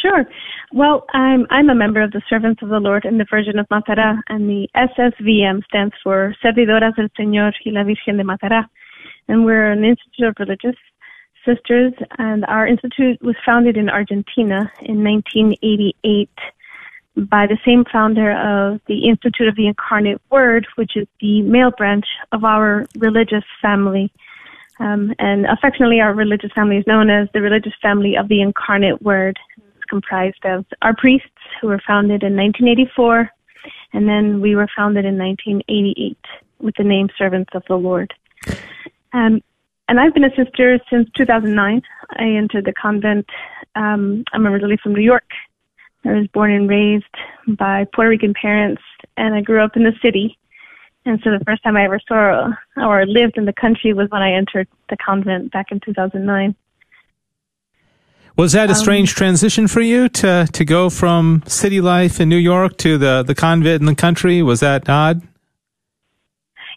[0.00, 0.24] Sure.
[0.72, 3.66] Well, I'm I'm a member of the Servants of the Lord and the Virgin of
[3.68, 8.66] Matará, and the SSVM stands for Servidoras del Señor y la Virgen de Matará,
[9.28, 10.76] and we're an institute of religious
[11.44, 16.30] sisters, and our institute was founded in Argentina in 1988
[17.16, 21.70] by the same founder of the Institute of the Incarnate Word, which is the male
[21.70, 24.12] branch of our religious family.
[24.78, 29.02] Um, and affectionately, our religious family is known as the religious family of the Incarnate
[29.02, 29.38] Word.
[29.58, 31.28] It's comprised of our priests,
[31.60, 33.30] who were founded in 1984,
[33.92, 36.16] and then we were founded in 1988
[36.60, 38.14] with the name Servants of the Lord.
[39.12, 39.42] Um,
[39.88, 41.82] and I've been a sister since 2009.
[42.10, 43.26] I entered the convent.
[43.74, 45.28] Um, I'm originally from New York,
[46.04, 47.04] I was born and raised
[47.46, 48.82] by Puerto Rican parents,
[49.16, 50.38] and I grew up in the city.
[51.04, 54.22] And so the first time I ever saw or lived in the country was when
[54.22, 56.54] I entered the convent back in 2009.
[58.36, 62.20] Was that a um, strange um, transition for you to to go from city life
[62.20, 64.42] in New York to the the convent in the country?
[64.42, 65.22] Was that odd?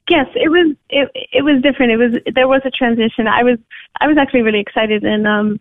[0.10, 0.76] Yes, it was.
[0.90, 1.92] It it was different.
[1.94, 3.28] It was there was a transition.
[3.28, 3.60] I was
[4.02, 5.60] I was actually really excited, and um,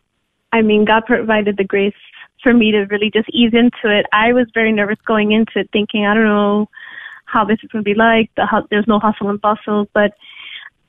[0.52, 1.94] I mean, God provided the grace
[2.42, 4.06] for me to really just ease into it.
[4.12, 6.68] I was very nervous going into it, thinking, I don't know
[7.24, 8.30] how this is going to be like.
[8.36, 10.12] The, there's no hustle and bustle, but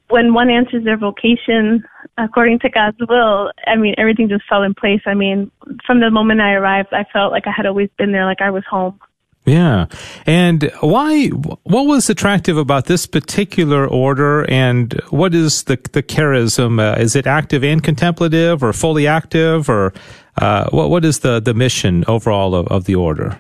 [0.09, 1.83] when one answers their vocation
[2.17, 5.01] according to God's will, I mean, everything just fell in place.
[5.05, 5.49] I mean,
[5.85, 8.51] from the moment I arrived, I felt like I had always been there, like I
[8.51, 8.99] was home.
[9.45, 9.87] Yeah.
[10.25, 16.79] And why, what was attractive about this particular order and what is the, the charism?
[16.79, 19.93] Uh, is it active and contemplative or fully active or,
[20.41, 23.39] uh, what, what is the, the mission overall of, of the order?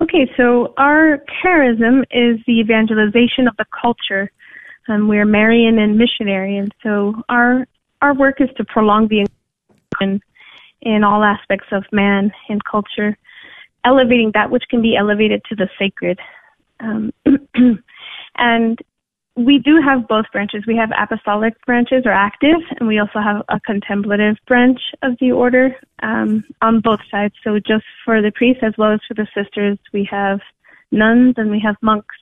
[0.00, 4.30] Okay, so our charism is the evangelization of the culture.
[4.88, 7.66] Um, we're Marian and missionary, and so our
[8.02, 9.26] our work is to prolong the
[10.00, 10.20] in,
[10.82, 13.16] in all aspects of man and culture
[13.84, 16.18] elevating that which can be elevated to the sacred.
[16.80, 17.12] Um,
[18.36, 18.78] and
[19.36, 20.64] we do have both branches.
[20.66, 25.32] We have apostolic branches or active, and we also have a contemplative branch of the
[25.32, 27.34] order um, on both sides.
[27.42, 30.40] So just for the priests as well as for the sisters, we have
[30.92, 32.14] nuns and we have monks.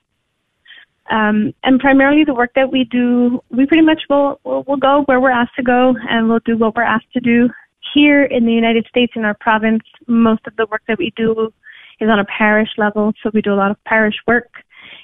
[1.11, 5.03] Um, and primarily the work that we do, we pretty much will, will, will go
[5.05, 7.51] where we're asked to go and we'll do what we're asked to do
[7.93, 11.53] here in the United States, in our province, most of the work that we do
[12.01, 13.13] is on a parish level.
[13.23, 14.49] So we do a lot of parish work,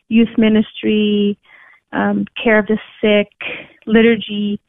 [0.09, 1.38] youth ministry,
[1.92, 3.33] um, care of the sick,
[3.87, 4.61] liturgy,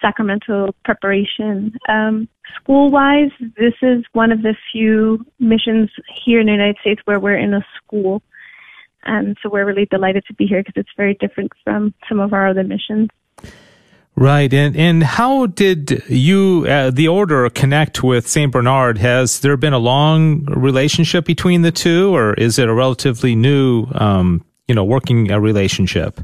[0.00, 1.76] sacramental preparation.
[1.88, 5.90] Um, school wise, this is one of the few missions
[6.24, 8.22] here in the United States where we're in a school.
[9.04, 12.32] And so we're really delighted to be here because it's very different from some of
[12.32, 13.08] our other missions.
[14.16, 18.98] Right, and and how did you, uh, the order, connect with Saint Bernard?
[18.98, 23.86] Has there been a long relationship between the two, or is it a relatively new,
[23.92, 26.20] um, you know, working uh, relationship?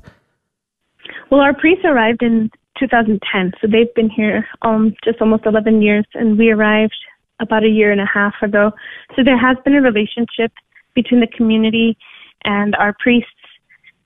[1.35, 6.05] Well, our priests arrived in 2010, so they've been here um, just almost 11 years,
[6.15, 6.95] and we arrived
[7.41, 8.71] about a year and a half ago.
[9.17, 10.53] So there has been a relationship
[10.95, 11.99] between the community
[12.45, 13.29] and our priests,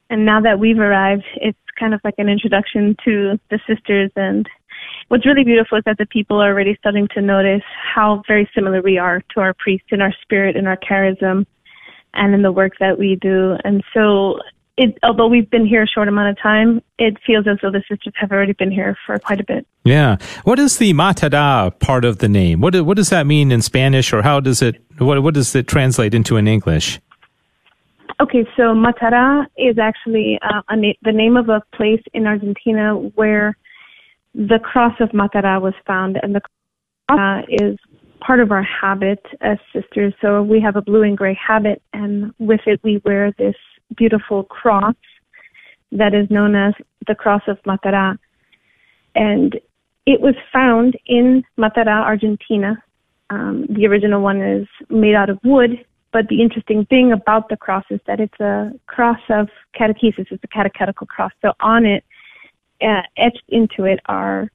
[0.08, 4.10] and now that we've arrived, it's kind of like an introduction to the sisters.
[4.16, 4.48] And
[5.08, 7.60] what's really beautiful is that the people are already starting to notice
[7.94, 11.44] how very similar we are to our priests in our spirit, in our charism,
[12.14, 13.54] and in the work that we do.
[13.64, 14.38] And so,
[14.78, 17.82] it, although we've been here a short amount of time, it feels as though the
[17.90, 19.66] sisters have already been here for quite a bit.
[19.84, 20.16] Yeah.
[20.44, 22.60] What is the Matara part of the name?
[22.60, 25.66] What what does that mean in Spanish, or how does it what what does it
[25.66, 27.00] translate into in English?
[28.20, 33.56] Okay, so Matara is actually uh, na- the name of a place in Argentina where
[34.34, 36.40] the cross of Matara was found, and the
[37.08, 37.78] cross uh, is
[38.20, 40.14] part of our habit as sisters.
[40.20, 43.56] So we have a blue and gray habit, and with it we wear this
[43.96, 44.94] beautiful cross
[45.92, 46.74] that is known as
[47.06, 48.18] the cross of Matara.
[49.14, 49.58] And
[50.06, 52.82] it was found in Matara, Argentina.
[53.30, 57.56] Um, the original one is made out of wood, but the interesting thing about the
[57.56, 59.48] cross is that it's a cross of
[59.78, 60.26] catechesis.
[60.30, 61.32] It's a catechetical cross.
[61.42, 62.04] So on it,
[62.80, 64.50] uh, etched into it are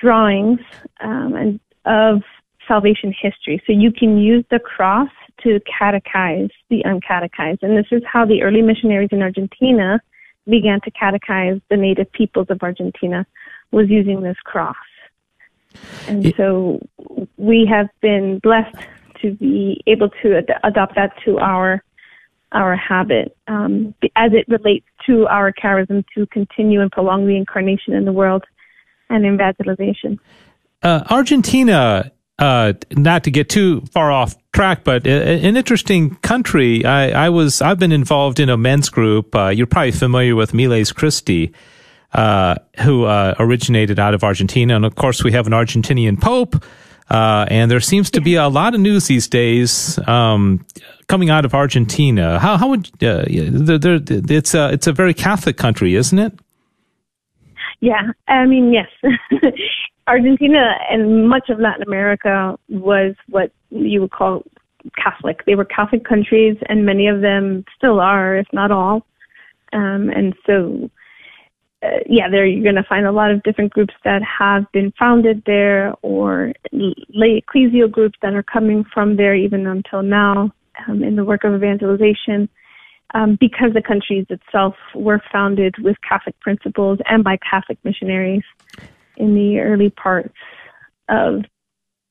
[0.00, 0.60] drawings
[1.00, 2.22] um, and of
[2.66, 3.62] salvation history.
[3.66, 5.10] So you can use the cross
[5.42, 7.62] to catechize the uncatechized.
[7.62, 10.00] And this is how the early missionaries in Argentina
[10.48, 13.26] began to catechize the native peoples of Argentina
[13.72, 14.76] was using this cross.
[16.08, 16.80] And so
[17.36, 18.76] we have been blessed
[19.22, 21.82] to be able to ad- adopt that to our
[22.52, 27.92] our habit um, as it relates to our charism to continue and prolong the incarnation
[27.92, 28.44] in the world
[29.10, 30.18] and evangelization.
[30.82, 36.84] Uh, Argentina, uh, not to get too far off track, but an interesting country.
[36.84, 39.34] I, I was I've been involved in a men's group.
[39.34, 41.52] Uh, you're probably familiar with Miles Christi.
[42.12, 46.64] Uh, who uh, originated out of Argentina, and of course we have an Argentinian pope,
[47.10, 50.64] uh, and there seems to be a lot of news these days um,
[51.08, 52.38] coming out of Argentina.
[52.38, 56.38] How, how would uh, it's a it's a very Catholic country, isn't it?
[57.80, 58.88] Yeah, I mean yes.
[60.06, 64.42] Argentina and much of Latin America was what you would call
[64.96, 65.44] Catholic.
[65.46, 69.06] They were Catholic countries, and many of them still are, if not all.
[69.72, 70.90] Um, and so
[71.82, 74.92] uh, yeah, there you're going to find a lot of different groups that have been
[74.98, 80.50] founded there or lay ecclesial groups that are coming from there even until now
[80.88, 82.48] um, in the work of evangelization
[83.14, 88.42] um, because the countries itself were founded with Catholic principles and by Catholic missionaries
[89.16, 90.34] in the early parts
[91.08, 91.42] of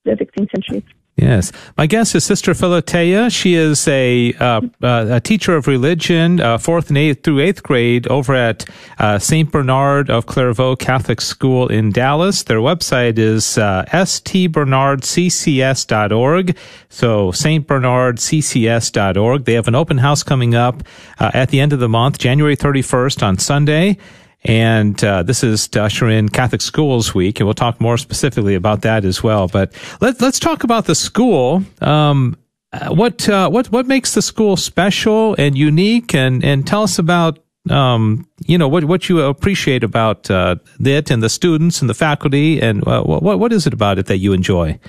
[0.03, 0.83] the 16th century.
[1.17, 1.51] Yes.
[1.77, 3.31] My guest is Sister Philotea.
[3.31, 7.63] She is a, uh, uh, a teacher of religion, uh, fourth and eighth through eighth
[7.63, 8.65] grade over at
[8.99, 9.49] uh, St.
[9.49, 12.43] Bernard of Clairvaux Catholic School in Dallas.
[12.43, 16.57] Their website is uh, stbernardccs.org.
[16.89, 19.45] So stbernardccs.org.
[19.45, 20.83] They have an open house coming up
[21.17, 23.97] uh, at the end of the month, January 31st on Sunday.
[24.45, 28.53] And uh, this is to usher in Catholic Schools Week, and we'll talk more specifically
[28.53, 29.47] about that as well.
[29.47, 31.63] But let, us talk about the school.
[31.81, 32.37] Um,
[32.71, 36.99] uh, what uh, what what makes the school special and unique, and and tell us
[36.99, 37.39] about
[37.71, 41.95] um, you know what what you appreciate about uh, it and the students and the
[41.95, 44.79] faculty, and uh, what what is it about it that you enjoy?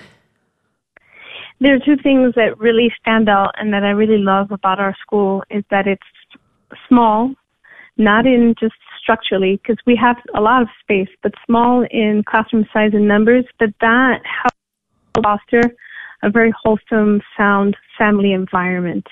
[1.60, 4.94] There are two things that really stand out and that I really love about our
[5.00, 6.02] school is that it's
[6.86, 7.32] small,
[7.96, 8.74] not in just
[9.06, 13.44] structurally because we have a lot of space, but small in classroom size and numbers,
[13.60, 14.56] but that helps
[15.22, 15.62] foster
[16.24, 19.06] a very wholesome, sound family environment.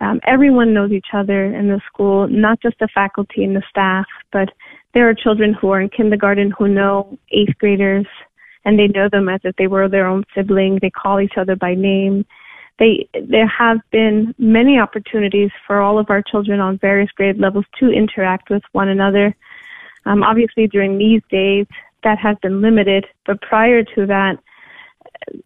[0.00, 4.04] Um, everyone knows each other in the school, not just the faculty and the staff,
[4.30, 4.50] but
[4.92, 8.06] there are children who are in kindergarten who know eighth graders
[8.66, 10.78] and they know them as if they were their own sibling.
[10.82, 12.26] They call each other by name
[12.78, 17.64] they there have been many opportunities for all of our children on various grade levels
[17.78, 19.34] to interact with one another.
[20.06, 21.66] Um, obviously, during these days,
[22.02, 24.38] that has been limited, but prior to that,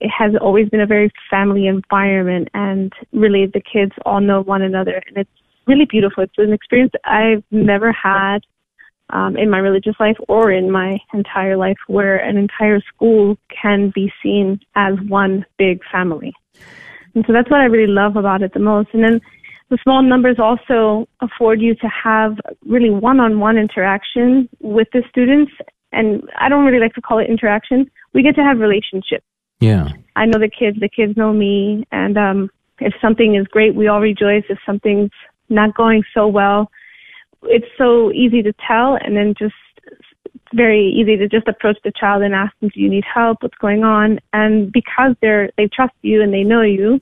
[0.00, 4.62] it has always been a very family environment, and really the kids all know one
[4.62, 5.30] another, and it's
[5.66, 6.24] really beautiful.
[6.24, 8.40] It's an experience I've never had
[9.10, 13.92] um, in my religious life or in my entire life, where an entire school can
[13.94, 16.34] be seen as one big family.
[17.14, 18.88] And so that's what I really love about it the most.
[18.92, 19.20] And then
[19.70, 22.36] the small numbers also afford you to have
[22.66, 25.52] really one-on-one interaction with the students.
[25.92, 27.90] And I don't really like to call it interaction.
[28.14, 29.24] We get to have relationships.
[29.60, 29.88] Yeah.
[30.16, 31.84] I know the kids, the kids know me.
[31.92, 32.50] And, um,
[32.80, 34.44] if something is great, we all rejoice.
[34.48, 35.10] If something's
[35.48, 36.70] not going so well,
[37.42, 39.54] it's so easy to tell and then just
[40.54, 43.42] very easy to just approach the child and ask them, do you need help?
[43.42, 44.18] What's going on?
[44.32, 47.00] And because they're, they trust you and they know you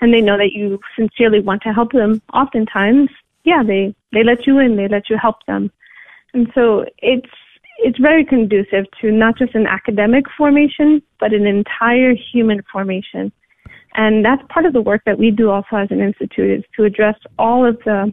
[0.00, 3.08] and they know that you sincerely want to help them, oftentimes,
[3.44, 5.70] yeah, they, they let you in, they let you help them.
[6.34, 7.30] And so it's,
[7.78, 13.32] it's very conducive to not just an academic formation, but an entire human formation.
[13.94, 16.84] And that's part of the work that we do also as an institute is to
[16.84, 18.12] address all of the,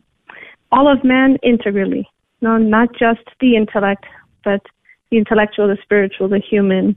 [0.71, 2.07] all of man integrally.
[2.41, 4.05] No, not just the intellect,
[4.43, 4.61] but
[5.11, 6.95] the intellectual, the spiritual, the human,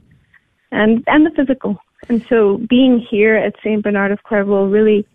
[0.70, 1.78] and and the physical.
[2.08, 5.06] And so, being here at Saint Bernard of Clairvaux really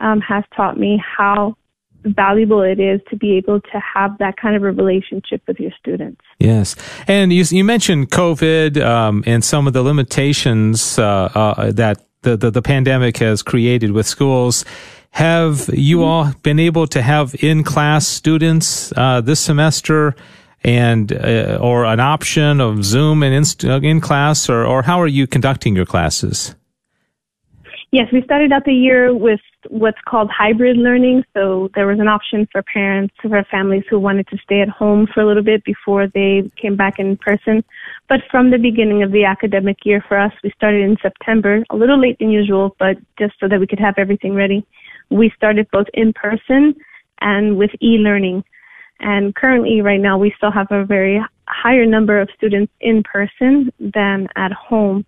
[0.00, 1.56] um, has taught me how
[2.02, 5.72] valuable it is to be able to have that kind of a relationship with your
[5.78, 6.22] students.
[6.38, 6.76] Yes,
[7.06, 12.36] and you you mentioned COVID um, and some of the limitations uh, uh, that the,
[12.36, 14.64] the, the pandemic has created with schools.
[15.12, 20.14] Have you all been able to have in class students uh, this semester?
[20.62, 25.00] And uh, or an option of Zoom and in, uh, in class, or, or how
[25.00, 26.54] are you conducting your classes?
[27.92, 31.24] Yes, we started out the year with what's called hybrid learning.
[31.34, 35.08] So there was an option for parents, for families who wanted to stay at home
[35.12, 37.64] for a little bit before they came back in person.
[38.08, 41.76] But from the beginning of the academic year for us, we started in September, a
[41.76, 44.64] little late than usual, but just so that we could have everything ready.
[45.10, 46.76] We started both in person
[47.20, 48.44] and with e-learning.
[49.00, 53.72] And currently, right now, we still have a very higher number of students in person
[53.80, 55.04] than at home.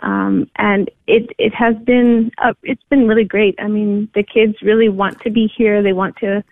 [0.00, 3.54] Um, and it it has been uh, it's been really great.
[3.58, 5.82] I mean, the kids really want to be here.
[5.82, 6.42] They want to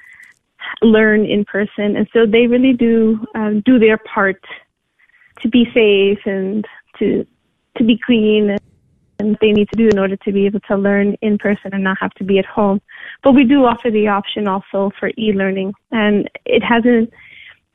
[0.83, 4.43] learn in person, and so they really do um, do their part
[5.41, 6.65] to be safe and
[6.99, 7.27] to
[7.77, 8.59] to be clean
[9.19, 11.83] and they need to do in order to be able to learn in person and
[11.83, 12.81] not have to be at home.
[13.23, 17.13] But we do offer the option also for e-learning, and it hasn't.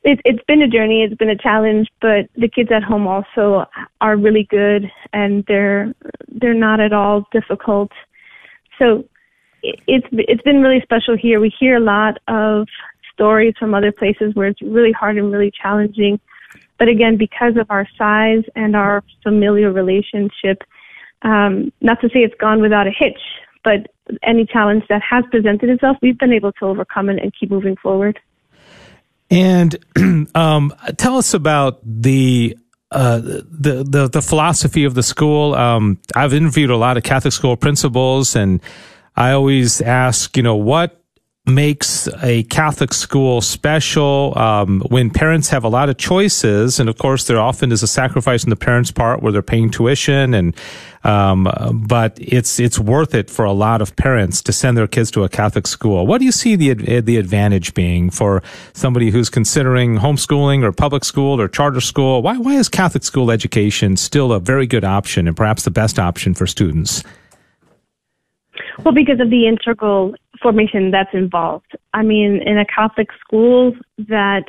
[0.02, 1.02] It, it's been a journey.
[1.02, 3.66] It's been a challenge, but the kids at home also
[4.00, 5.94] are really good, and they're
[6.28, 7.90] they're not at all difficult.
[8.78, 9.04] So
[9.62, 11.40] it's it's been really special here.
[11.40, 12.68] We hear a lot of
[13.12, 16.20] stories from other places where it's really hard and really challenging.
[16.78, 20.62] But again, because of our size and our familial relationship,
[21.22, 23.20] um, not to say it's gone without a hitch,
[23.64, 23.90] but
[24.22, 27.76] any challenge that has presented itself, we've been able to overcome it and keep moving
[27.76, 28.20] forward.
[29.30, 29.76] And
[30.34, 32.56] um, tell us about the
[32.90, 35.54] uh, the, the the philosophy of the school.
[35.54, 38.60] Um, I've interviewed a lot of Catholic school principals, and
[39.16, 41.00] I always ask, you know, what
[41.46, 46.96] makes a Catholic school special um, when parents have a lot of choices, and of
[46.98, 50.54] course, there often is a sacrifice on the parents' part where they're paying tuition, and
[51.04, 51.48] um,
[51.86, 55.22] but it's it's worth it for a lot of parents to send their kids to
[55.22, 56.06] a Catholic school.
[56.06, 58.42] What do you see the the advantage being for
[58.72, 62.22] somebody who's considering homeschooling or public school or charter school?
[62.22, 65.98] Why why is Catholic school education still a very good option and perhaps the best
[65.98, 67.04] option for students?
[68.84, 71.76] Well, because of the integral formation that's involved.
[71.92, 74.44] I mean, in a Catholic school that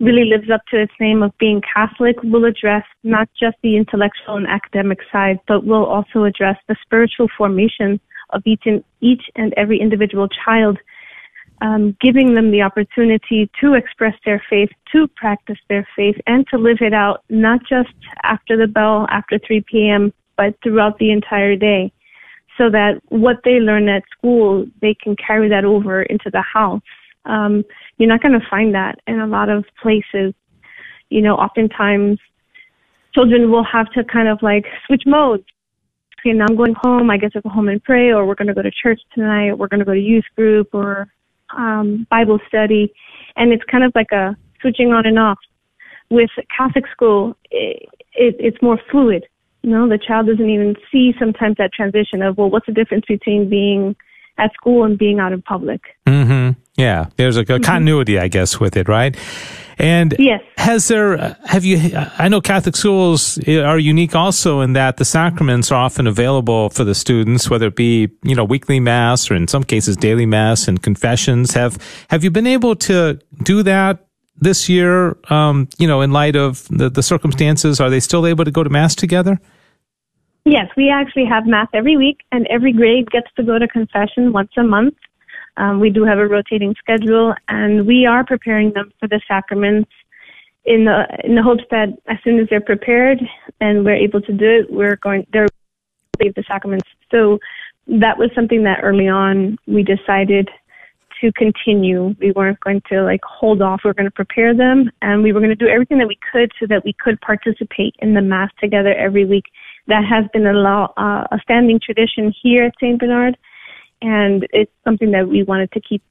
[0.00, 4.36] really lives up to its name of being Catholic will address not just the intellectual
[4.36, 7.98] and academic side, but will also address the spiritual formation
[8.30, 10.78] of each and, each and every individual child,
[11.62, 16.58] um, giving them the opportunity to express their faith, to practice their faith, and to
[16.58, 21.56] live it out, not just after the bell, after 3 p.m., but throughout the entire
[21.56, 21.90] day
[22.58, 26.82] so that what they learn at school, they can carry that over into the house.
[27.24, 27.64] Um,
[27.98, 30.34] you're not going to find that in a lot of places.
[31.08, 32.18] You know, oftentimes
[33.14, 35.44] children will have to kind of like switch modes.
[36.20, 37.10] Okay, now I'm going home.
[37.10, 39.48] I guess I'll go home and pray, or we're going to go to church tonight.
[39.48, 41.08] Or we're going to go to youth group or
[41.56, 42.92] um, Bible study,
[43.36, 45.38] and it's kind of like a switching on and off.
[46.10, 49.24] With Catholic school, it, it, it's more fluid
[49.62, 53.04] You know, the child doesn't even see sometimes that transition of, well, what's the difference
[53.06, 53.96] between being
[54.38, 55.80] at school and being out in public?
[56.06, 56.58] Mm-hmm.
[56.76, 57.62] Yeah, there's a, a mm-hmm.
[57.62, 59.16] continuity, I guess, with it, right?
[59.78, 60.42] And yes.
[60.56, 65.70] has there, have you, I know Catholic schools are unique also in that the sacraments
[65.70, 69.48] are often available for the students, whether it be, you know, weekly mass or in
[69.48, 71.52] some cases daily mass and confessions.
[71.52, 71.76] Have,
[72.08, 74.06] have you been able to do that
[74.38, 77.78] this year, um, you know, in light of the, the circumstances?
[77.78, 79.38] Are they still able to go to mass together?
[80.46, 84.32] Yes, we actually have mass every week, and every grade gets to go to confession
[84.32, 84.94] once a month.
[85.56, 89.90] Um, we do have a rotating schedule, and we are preparing them for the sacraments
[90.64, 93.20] in the in the hopes that as soon as they're prepared
[93.60, 95.46] and we're able to do it, we're going they're
[96.20, 96.88] leave the sacraments.
[97.10, 97.38] So
[97.86, 100.48] that was something that early on we decided
[101.20, 102.14] to continue.
[102.20, 103.80] We weren't going to like hold off.
[103.84, 106.18] We were going to prepare them, and we were going to do everything that we
[106.30, 109.44] could so that we could participate in the mass together every week.
[109.86, 112.98] That has been a, law, uh, a standing tradition here at St.
[112.98, 113.38] Bernard,
[114.02, 116.02] and it's something that we wanted to keep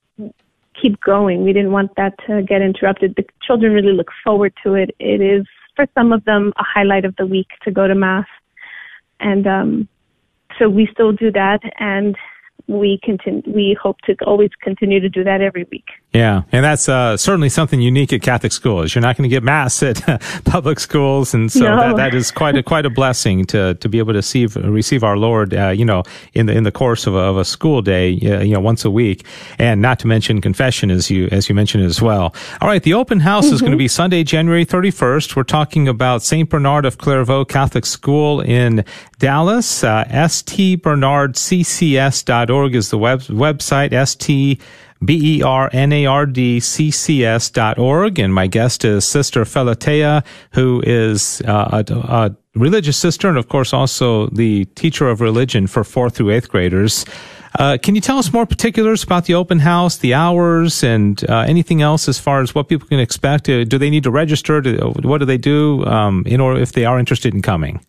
[0.82, 1.44] keep going.
[1.44, 3.16] We didn't want that to get interrupted.
[3.16, 4.94] The children really look forward to it.
[5.00, 8.28] It is for some of them a highlight of the week to go to mass,
[9.20, 9.88] and um,
[10.60, 11.62] so we still do that.
[11.80, 12.16] And
[12.68, 15.86] we continue, we hope to always continue to do that every week.
[16.14, 18.96] Yeah, and that's uh, certainly something unique at Catholic schools.
[18.96, 20.02] You're not going to get mass at
[20.46, 21.76] public schools, and so no.
[21.76, 25.04] that, that is quite a quite a blessing to to be able to receive receive
[25.04, 26.04] our Lord, uh, you know,
[26.34, 28.86] in the in the course of a, of a school day, uh, you know, once
[28.86, 29.26] a week,
[29.60, 32.34] and not to mention confession, as you as you mentioned as well.
[32.62, 33.56] All right, the open house mm-hmm.
[33.56, 35.36] is going to be Sunday, January 31st.
[35.36, 38.86] We're talking about Saint Bernard of Clairvaux Catholic School in
[39.20, 39.84] Dallas.
[39.84, 44.60] Uh, stbernardccs.org is the web, website, S-T,
[45.04, 45.50] B-E-R-N-A-R-D-C-C-S
[47.50, 48.18] dot org.
[48.20, 53.50] And my guest is Sister Philotea, who is uh, a, a, religious sister and, of
[53.50, 57.06] course, also the teacher of religion for fourth through eighth graders.
[57.60, 61.40] Uh, can you tell us more particulars about the open house, the hours, and uh,
[61.40, 63.50] anything else as far as what people can expect?
[63.50, 64.62] Uh, do they need to register?
[64.62, 67.86] Do, what do they do um, in order if they are interested in coming?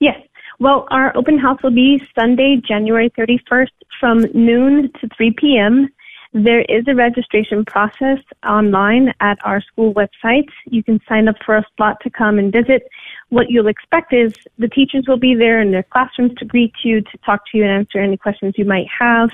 [0.00, 0.16] Yes.
[0.60, 5.88] Well, our open house will be Sunday, January 31st from noon to 3 p.m.
[6.34, 10.50] There is a registration process online at our school website.
[10.66, 12.86] You can sign up for a slot to come and visit.
[13.30, 17.00] What you'll expect is the teachers will be there in their classrooms to greet you,
[17.00, 19.30] to talk to you and answer any questions you might have.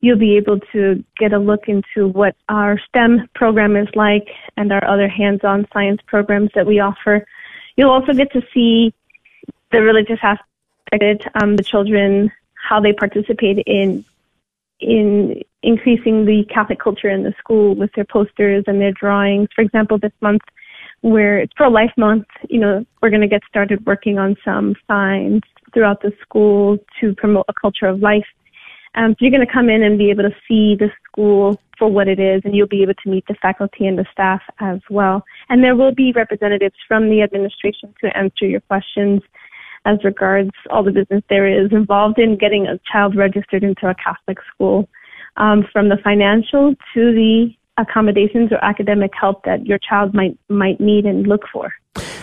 [0.00, 4.72] You'll be able to get a look into what our STEM program is like and
[4.72, 7.26] our other hands-on science programs that we offer.
[7.76, 8.94] You'll also get to see
[9.70, 10.18] the religious
[11.40, 12.30] um, the children
[12.68, 14.04] how they participate in
[14.80, 19.48] in increasing the Catholic culture in the school with their posters and their drawings.
[19.54, 20.42] For example, this month,
[21.02, 24.74] where it's Pro Life Month, you know, we're going to get started working on some
[24.88, 28.26] signs throughout the school to promote a culture of life.
[28.94, 31.88] Um, so you're going to come in and be able to see the school for
[31.88, 34.80] what it is, and you'll be able to meet the faculty and the staff as
[34.90, 35.24] well.
[35.48, 39.22] And there will be representatives from the administration to answer your questions
[39.84, 43.94] as regards all the business there is involved in getting a child registered into a
[43.94, 44.88] Catholic school,
[45.36, 50.80] um, from the financial to the accommodations or academic help that your child might might
[50.80, 51.72] need and look for.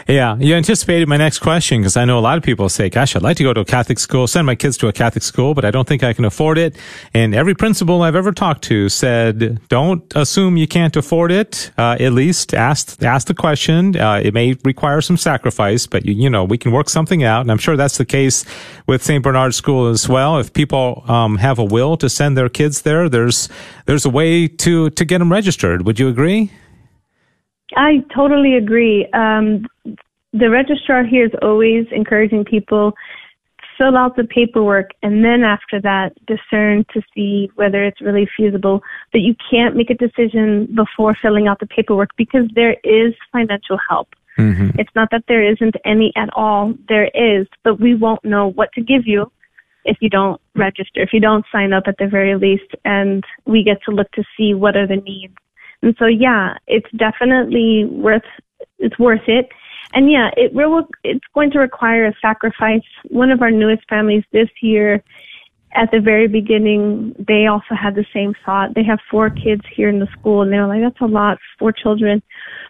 [0.10, 3.16] Yeah, you anticipated my next question because I know a lot of people say, gosh,
[3.16, 5.54] I'd like to go to a Catholic school, send my kids to a Catholic school,
[5.54, 6.76] but I don't think I can afford it.
[7.14, 11.70] And every principal I've ever talked to said, don't assume you can't afford it.
[11.78, 13.96] Uh, at least ask, ask the question.
[13.96, 17.42] Uh, it may require some sacrifice, but you, you, know, we can work something out.
[17.42, 18.46] And I'm sure that's the case
[18.88, 19.24] with St.
[19.24, 20.40] Bernard School as well.
[20.40, 23.48] If people, um, have a will to send their kids there, there's,
[23.86, 25.86] there's a way to, to get them registered.
[25.86, 26.52] Would you agree?
[27.76, 29.08] I totally agree.
[29.14, 29.66] Um,
[30.34, 32.94] the registrar here is always encouraging people
[33.78, 38.82] fill out the paperwork and then after that discern to see whether it's really feasible.
[39.12, 43.78] But you can't make a decision before filling out the paperwork because there is financial
[43.90, 44.10] help.
[44.38, 44.80] Mm-hmm.
[44.80, 46.74] It's not that there isn't any at all.
[46.88, 49.32] There is, but we won't know what to give you
[49.86, 53.64] if you don't register, if you don't sign up at the very least, and we
[53.64, 55.36] get to look to see what are the needs
[55.82, 58.24] and so, yeah, it's definitely worth
[58.80, 59.50] it's worth it.
[59.94, 62.84] And yeah, it will it's going to require a sacrifice.
[63.10, 65.04] One of our newest families this year,
[65.74, 68.76] at the very beginning, they also had the same thought.
[68.76, 71.38] They have four kids here in the school, and they were like, "That's a lot,
[71.58, 72.22] four children."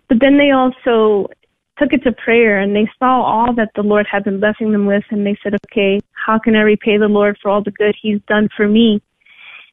[0.08, 1.30] But then they also
[1.78, 4.86] took it to prayer, and they saw all that the Lord had been blessing them
[4.86, 7.96] with, and they said, "Okay, how can I repay the Lord for all the good
[8.00, 9.02] He's done for me?"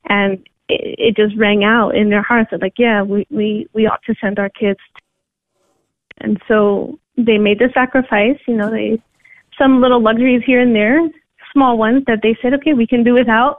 [0.09, 0.39] And
[0.69, 4.03] it, it just rang out in their hearts that like, yeah, we, we, we ought
[4.07, 4.81] to send our kids.
[6.19, 9.01] And so they made the sacrifice, you know, they,
[9.59, 11.01] some little luxuries here and there,
[11.53, 13.59] small ones that they said, okay, we can do without.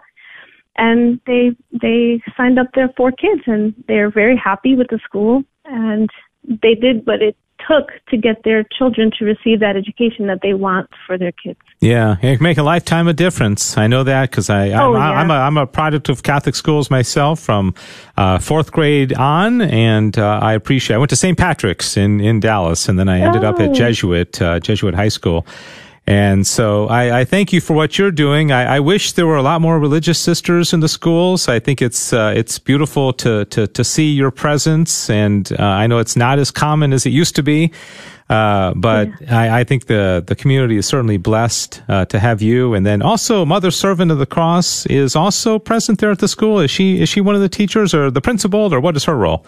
[0.77, 5.43] And they, they signed up their four kids and they're very happy with the school
[5.65, 6.09] and
[6.43, 7.35] they did what it
[7.67, 11.59] took to get their children to receive that education that they want for their kids.
[11.79, 13.77] Yeah, it can make a lifetime of difference.
[13.77, 15.19] I know that because I, oh, I'm, yeah.
[15.19, 17.75] I'm, a, I'm a product of Catholic schools myself from
[18.17, 20.95] uh, fourth grade on, and uh, I appreciate.
[20.95, 21.37] I went to St.
[21.37, 23.49] Patrick's in, in Dallas, and then I ended oh.
[23.49, 23.73] up at oh.
[23.73, 25.45] Jesuit uh, Jesuit High School.
[26.07, 28.53] And so I, I, thank you for what you're doing.
[28.53, 31.49] I, I, wish there were a lot more religious sisters in the schools.
[31.49, 35.85] I think it's uh, it's beautiful to, to to see your presence, and uh, I
[35.85, 37.73] know it's not as common as it used to be.
[38.29, 39.37] Uh, but yeah.
[39.37, 42.73] I, I, think the, the community is certainly blessed uh, to have you.
[42.73, 46.59] And then also, Mother Servant of the Cross is also present there at the school.
[46.59, 49.15] Is she is she one of the teachers or the principal, or what is her
[49.15, 49.45] role?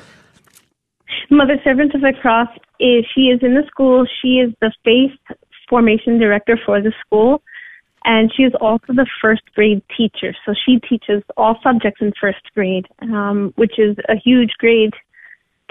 [1.29, 2.49] Mother Servant of the Cross
[2.79, 4.05] is she is in the school.
[4.21, 5.37] She is the faith
[5.69, 7.41] formation director for the school,
[8.05, 10.33] and she is also the first grade teacher.
[10.45, 14.93] So she teaches all subjects in first grade, um, which is a huge grade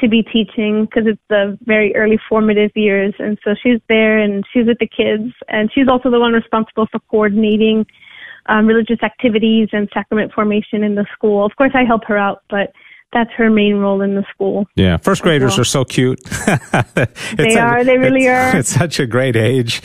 [0.01, 3.15] to be teaching because it's the very early formative years.
[3.19, 6.87] And so she's there and she's with the kids, and she's also the one responsible
[6.91, 7.87] for coordinating
[8.47, 11.45] um, religious activities and sacrament formation in the school.
[11.45, 12.73] Of course, I help her out, but
[13.13, 14.67] that's her main role in the school.
[14.75, 15.63] Yeah, first graders well.
[15.63, 16.23] are so cute.
[17.37, 17.83] they a, are.
[17.83, 18.57] They really it's, are.
[18.59, 19.81] It's such a great age.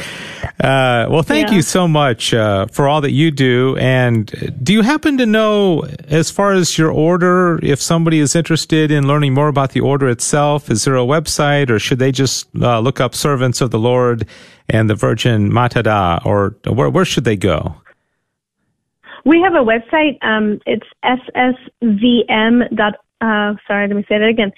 [0.60, 1.56] Uh, well, thank yeah.
[1.56, 3.78] you so much uh, for all that you do.
[3.78, 8.92] And do you happen to know, as far as your order, if somebody is interested
[8.92, 12.48] in learning more about the order itself, is there a website, or should they just
[12.62, 14.28] uh, look up Servants of the Lord
[14.68, 17.76] and the Virgin Matara, or where, where should they go?
[19.26, 20.22] We have a website.
[20.22, 20.86] Um, it's
[21.82, 24.52] ssvm.org uh, sorry, let me say that again,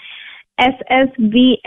[0.60, 1.64] ssvmusa.org.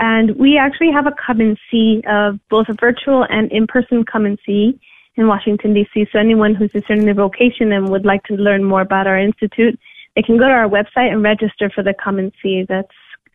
[0.00, 4.26] And we actually have a come and see of both a virtual and in-person come
[4.26, 4.78] and see
[5.16, 6.06] in Washington, D.C.
[6.12, 9.76] So anyone who's discerning their vocation and would like to learn more about our institute,
[10.14, 12.64] they can go to our website and register for the come and see.
[12.68, 12.86] That's